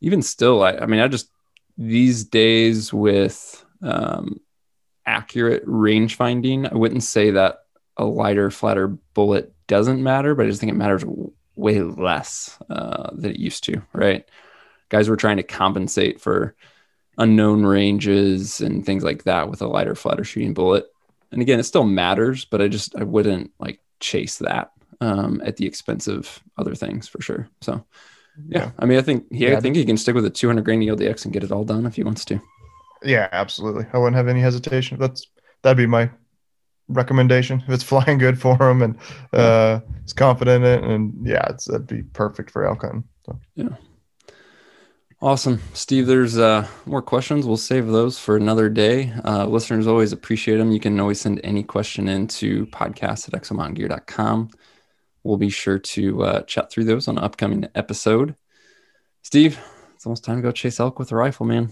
even 0.00 0.22
still, 0.22 0.62
I, 0.62 0.72
I 0.72 0.86
mean, 0.86 1.00
I 1.00 1.08
just 1.08 1.30
these 1.78 2.24
days 2.24 2.92
with 2.92 3.64
um, 3.82 4.40
accurate 5.06 5.62
range 5.66 6.16
finding, 6.16 6.66
I 6.66 6.74
wouldn't 6.74 7.02
say 7.02 7.30
that 7.30 7.60
a 7.96 8.04
lighter, 8.04 8.50
flatter 8.50 8.88
bullet 8.88 9.52
doesn't 9.66 10.02
matter, 10.02 10.34
but 10.34 10.46
I 10.46 10.48
just 10.48 10.60
think 10.60 10.72
it 10.72 10.76
matters 10.76 11.04
way 11.56 11.80
less 11.80 12.58
uh, 12.70 13.10
than 13.12 13.30
it 13.30 13.38
used 13.38 13.64
to, 13.64 13.82
right? 13.92 14.28
Guys 14.88 15.08
were 15.08 15.16
trying 15.16 15.36
to 15.36 15.42
compensate 15.42 16.20
for 16.20 16.54
unknown 17.18 17.64
ranges 17.64 18.60
and 18.60 18.84
things 18.84 19.04
like 19.04 19.24
that 19.24 19.48
with 19.48 19.62
a 19.62 19.66
lighter, 19.66 19.94
flatter 19.94 20.24
shooting 20.24 20.54
bullet. 20.54 20.86
And 21.30 21.40
again, 21.40 21.60
it 21.60 21.64
still 21.64 21.84
matters, 21.84 22.44
but 22.44 22.60
I 22.60 22.68
just 22.68 22.96
I 22.96 23.04
wouldn't 23.04 23.52
like 23.58 23.80
chase 24.00 24.38
that 24.38 24.72
um, 25.02 25.42
at 25.44 25.56
the 25.56 25.66
expense 25.66 26.06
of 26.06 26.40
other 26.56 26.76
things 26.76 27.08
for 27.08 27.20
sure. 27.20 27.48
So, 27.60 27.84
yeah, 28.46 28.58
yeah. 28.58 28.70
I 28.78 28.86
mean, 28.86 28.98
I 28.98 29.02
think 29.02 29.26
he, 29.32 29.48
yeah, 29.48 29.56
I 29.56 29.60
think 29.60 29.74
he 29.74 29.84
can 29.84 29.96
stick 29.96 30.14
with 30.14 30.24
a 30.24 30.30
200 30.30 30.64
grain 30.64 30.80
ELDX 30.80 31.24
and 31.24 31.34
get 31.34 31.42
it 31.42 31.50
all 31.50 31.64
done 31.64 31.86
if 31.86 31.96
he 31.96 32.04
wants 32.04 32.24
to. 32.26 32.40
Yeah, 33.02 33.28
absolutely. 33.32 33.84
I 33.92 33.98
wouldn't 33.98 34.16
have 34.16 34.28
any 34.28 34.40
hesitation. 34.40 34.98
That's 35.00 35.26
that'd 35.62 35.76
be 35.76 35.86
my 35.86 36.08
recommendation 36.88 37.62
if 37.66 37.70
it's 37.70 37.82
flying 37.92 38.18
good 38.18 38.40
for 38.40 38.56
him 38.70 38.82
and 38.82 38.96
uh, 39.32 39.80
he's 40.02 40.12
confident 40.12 40.64
in 40.64 40.70
it. 40.70 40.84
And 40.84 41.26
yeah, 41.26 41.46
it's 41.50 41.64
that'd 41.64 41.88
be 41.88 42.04
perfect 42.04 42.52
for 42.52 42.64
elk 42.64 42.82
hunting. 42.82 43.04
So. 43.26 43.40
Yeah. 43.56 43.74
Awesome. 45.20 45.60
Steve, 45.72 46.06
there's 46.06 46.38
uh, 46.38 46.66
more 46.86 47.02
questions. 47.02 47.46
We'll 47.46 47.56
save 47.56 47.88
those 47.88 48.18
for 48.18 48.36
another 48.36 48.68
day. 48.68 49.12
Uh, 49.24 49.46
listeners 49.46 49.86
always 49.88 50.12
appreciate 50.12 50.58
them. 50.58 50.72
You 50.72 50.80
can 50.80 50.98
always 51.00 51.20
send 51.20 51.40
any 51.42 51.62
question 51.64 52.08
in 52.08 52.28
to 52.28 52.66
podcast 52.66 53.28
at 53.28 53.40
exomountaingear.com 53.40 54.50
we'll 55.24 55.36
be 55.36 55.50
sure 55.50 55.78
to 55.78 56.22
uh, 56.22 56.42
chat 56.42 56.70
through 56.70 56.84
those 56.84 57.08
on 57.08 57.18
an 57.18 57.24
upcoming 57.24 57.68
episode. 57.74 58.34
Steve, 59.22 59.58
it's 59.94 60.06
almost 60.06 60.24
time 60.24 60.36
to 60.36 60.42
go 60.42 60.50
chase 60.50 60.80
elk 60.80 60.98
with 60.98 61.12
a 61.12 61.16
rifle, 61.16 61.46
man. 61.46 61.70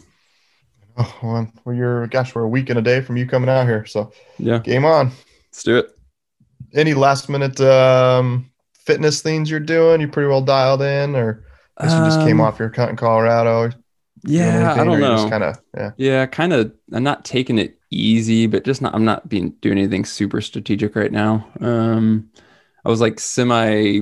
Oh, 0.97 1.19
well, 1.23 1.53
we're 1.65 2.07
gosh, 2.09 2.35
we're 2.35 2.43
a 2.43 2.49
week 2.49 2.69
and 2.71 2.79
a 2.79 2.83
day 2.83 3.01
from 3.01 3.17
you 3.17 3.27
coming 3.27 3.49
out 3.49 3.67
here, 3.67 3.87
so 3.87 4.13
yeah, 4.39 4.59
game 4.59 4.85
on. 4.85 5.13
Let's 5.49 5.63
do 5.63 5.79
it. 5.79 5.91
Any 6.75 6.95
last 6.95 7.29
minute 7.29 7.61
um, 7.61 8.51
fitness 8.75 9.23
things 9.23 9.51
you're 9.51 9.61
doing? 9.61 10.01
You 10.01 10.09
pretty 10.09 10.29
well 10.29 10.43
dialed 10.43 10.83
in, 10.83 11.15
or 11.15 11.45
I 11.77 11.85
guess 11.85 11.95
you 11.95 12.05
just 12.05 12.21
came 12.21 12.41
um, 12.41 12.47
off 12.47 12.59
your 12.59 12.71
cut 12.71 12.91
in 12.91 12.97
Colorado. 12.97 13.71
Yeah, 14.25 14.75
I 14.75 14.85
don't 14.85 15.01
know. 15.01 15.29
Kind 15.31 15.45
of, 15.45 15.59
yeah, 15.75 15.91
yeah, 15.97 16.27
kind 16.27 16.53
of. 16.53 16.73
I'm 16.93 17.03
not 17.03 17.25
taking 17.25 17.59
it 17.59 17.79
easy, 17.91 18.47
but 18.47 18.65
just 18.65 18.83
not. 18.83 18.95
I'm 18.95 19.05
not 19.05 19.29
being 19.29 19.51
doing 19.61 19.79
anything 19.79 20.05
super 20.05 20.41
strategic 20.41 20.95
right 20.95 21.13
now. 21.13 21.49
Um, 21.61 22.31
I 22.85 22.89
was 22.89 23.01
like 23.01 23.21
semi 23.21 24.01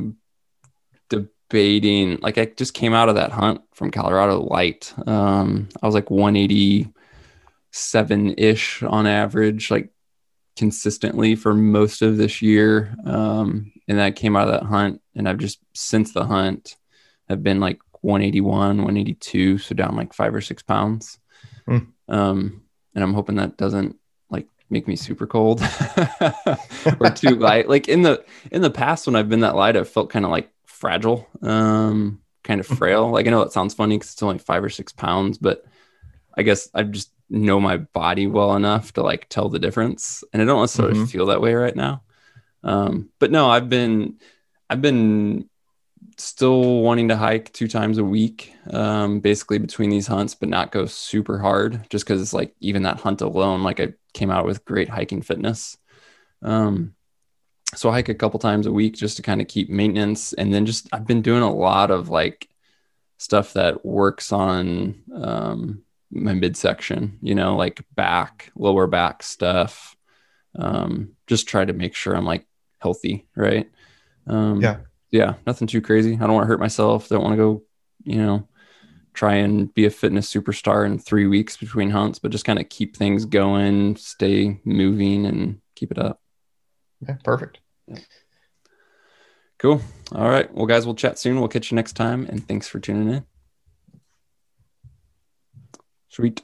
debating. 1.09 2.19
Like 2.21 2.39
I 2.39 2.47
just 2.47 2.75
came 2.75 2.95
out 2.95 3.09
of 3.09 3.15
that 3.17 3.33
hunt 3.33 3.63
from 3.75 3.91
Colorado 3.91 4.41
light. 4.41 4.95
Um, 5.07 5.69
I 5.83 5.87
was 5.87 5.95
like 5.95 6.11
187 6.11 8.35
ish 8.39 8.83
on 8.83 9.07
average, 9.07 9.71
like 9.71 9.91
consistently 10.57 11.37
for 11.37 11.55
most 11.55 12.03
of 12.03 12.17
this 12.17 12.43
year. 12.43 12.95
Um, 13.05 13.73
and 13.87 14.01
I 14.01 14.11
came 14.11 14.37
out 14.37 14.49
of 14.49 14.55
that 14.55 14.67
hunt, 14.67 15.01
and 15.15 15.29
I've 15.29 15.39
just 15.39 15.59
since 15.75 16.13
the 16.13 16.27
hunt 16.27 16.77
have 17.29 17.43
been 17.43 17.61
like 17.61 17.81
181, 18.01 18.79
182, 18.79 19.59
so 19.59 19.75
down 19.75 19.97
like 19.97 20.13
five 20.13 20.35
or 20.35 20.41
six 20.41 20.63
pounds. 20.63 21.19
Mm. 21.69 21.89
Um, 22.09 22.63
and 22.95 23.05
I'm 23.05 23.15
hoping 23.15 23.37
that 23.37 23.57
doesn't 23.57 23.97
make 24.71 24.87
me 24.87 24.97
super 24.97 25.27
cold 25.27 25.63
or 27.01 27.11
too 27.11 27.37
light. 27.37 27.69
Like 27.69 27.89
in 27.89 28.03
the 28.03 28.25
in 28.51 28.63
the 28.63 28.71
past 28.71 29.07
when 29.07 29.17
I've 29.17 29.29
been 29.29 29.41
that 29.41 29.57
light, 29.57 29.77
I've 29.77 29.89
felt 29.89 30.11
kind 30.11 30.25
of 30.25 30.31
like 30.31 30.51
fragile, 30.67 31.27
um, 31.43 32.21
kind 32.45 32.61
of 32.61 32.67
mm-hmm. 32.67 32.77
frail. 32.77 33.11
Like 33.11 33.27
I 33.27 33.31
know 33.31 33.43
it 33.43 33.53
sounds 33.53 33.75
funny 33.75 33.97
because 33.97 34.13
it's 34.13 34.23
only 34.23 34.39
five 34.39 34.63
or 34.63 34.71
six 34.71 34.93
pounds, 34.93 35.39
but 35.39 35.65
I 36.37 36.43
guess 36.43 36.69
I 36.75 36.83
just 36.85 37.13
know 37.31 37.61
my 37.61 37.79
body 37.79 38.27
well 38.27 38.57
enough 38.57 38.93
to 38.95 39.03
like 39.03 39.29
tell 39.29 39.49
the 39.49 39.59
difference. 39.59 40.25
And 40.33 40.41
I 40.41 40.45
don't 40.45 40.61
necessarily 40.61 40.95
mm-hmm. 40.95 41.05
feel 41.07 41.27
that 41.27 41.41
way 41.41 41.55
right 41.55 41.77
now. 41.77 42.03
Um, 42.63 43.11
but 43.19 43.31
no, 43.31 43.49
I've 43.49 43.69
been 43.69 44.19
I've 44.69 44.83
been 44.83 45.49
still 46.17 46.81
wanting 46.83 47.09
to 47.09 47.17
hike 47.17 47.53
two 47.53 47.69
times 47.69 47.99
a 47.99 48.05
week, 48.05 48.53
um, 48.71 49.21
basically 49.21 49.59
between 49.59 49.91
these 49.91 50.07
hunts, 50.07 50.35
but 50.35 50.49
not 50.49 50.73
go 50.73 50.87
super 50.87 51.39
hard 51.39 51.89
just 51.91 52.05
because 52.05 52.21
it's 52.21 52.33
like 52.33 52.55
even 52.61 52.83
that 52.83 53.01
hunt 53.01 53.21
alone, 53.21 53.63
like 53.63 53.81
I 53.81 53.95
came 54.15 54.31
out 54.31 54.45
with 54.45 54.65
great 54.65 54.89
hiking 54.89 55.23
fitness. 55.23 55.77
Um, 56.43 56.95
so 57.75 57.89
I 57.89 57.95
hike 57.95 58.09
a 58.09 58.15
couple 58.15 58.41
times 58.41 58.67
a 58.67 58.73
week 58.73 58.97
just 58.97 59.17
to 59.17 59.23
kind 59.23 59.41
of 59.41 59.49
keep 59.49 59.71
maintenance. 59.71 60.33
And 60.33 60.53
then 60.53 60.67
just 60.67 60.89
I've 60.93 61.07
been 61.07 61.23
doing 61.23 61.43
a 61.43 61.55
lot 61.55 61.91
of 61.91 62.09
like 62.09 62.49
stuff 63.19 63.53
that 63.53 63.85
works 63.85 64.33
on 64.33 65.03
um, 65.15 65.83
my 66.11 66.33
midsection, 66.33 67.19
you 67.23 67.35
know, 67.35 67.57
like 67.57 67.85
back, 67.95 68.51
lower 68.57 68.87
back 68.87 69.23
stuff. 69.23 69.97
Um, 70.59 71.13
just 71.27 71.47
try 71.47 71.65
to 71.65 71.73
make 71.73 71.95
sure 71.95 72.17
I'm 72.17 72.25
like 72.25 72.47
healthy, 72.81 73.27
right? 73.37 73.71
Um, 74.27 74.61
yeah 74.61 74.79
yeah, 75.11 75.35
nothing 75.47 75.67
too 75.69 75.81
crazy. 75.81 76.15
I 76.15 76.19
don't 76.19 76.35
want 76.35 76.45
to 76.45 76.49
hurt 76.49 76.61
myself. 76.61 77.09
Don't 77.09 77.23
want 77.23 77.33
to 77.33 77.37
go, 77.37 77.63
you 78.05 78.17
know, 78.17 78.49
try 79.15 79.35
and 79.35 79.73
be 79.75 79.85
a 79.87 79.91
fitness 79.91 80.33
superstar 80.33 80.87
in 80.87 80.99
three 80.99 81.27
weeks 81.27 81.57
between 81.57 81.91
hunts, 81.91 82.19
but 82.19 82.31
just 82.31 82.45
kind 82.45 82.59
of 82.59 82.69
keep 82.69 82.97
things 82.97 83.25
going, 83.25 83.97
stay 83.97 84.61
moving, 84.65 85.27
and 85.27 85.61
keep 85.75 85.91
it 85.91 85.99
up. 85.99 86.21
Yeah, 87.01 87.17
perfect. 87.25 87.61
Yeah. 87.87 87.99
Cool. 89.59 89.81
All 90.13 90.29
right. 90.29 90.53
Well, 90.55 90.67
guys, 90.67 90.87
we'll 90.87 90.95
chat 90.95 91.19
soon. 91.19 91.41
We'll 91.41 91.49
catch 91.49 91.71
you 91.71 91.75
next 91.75 91.95
time. 91.95 92.27
And 92.27 92.47
thanks 92.47 92.69
for 92.69 92.79
tuning 92.79 93.09
in. 93.09 93.25
Sweet. 96.09 96.43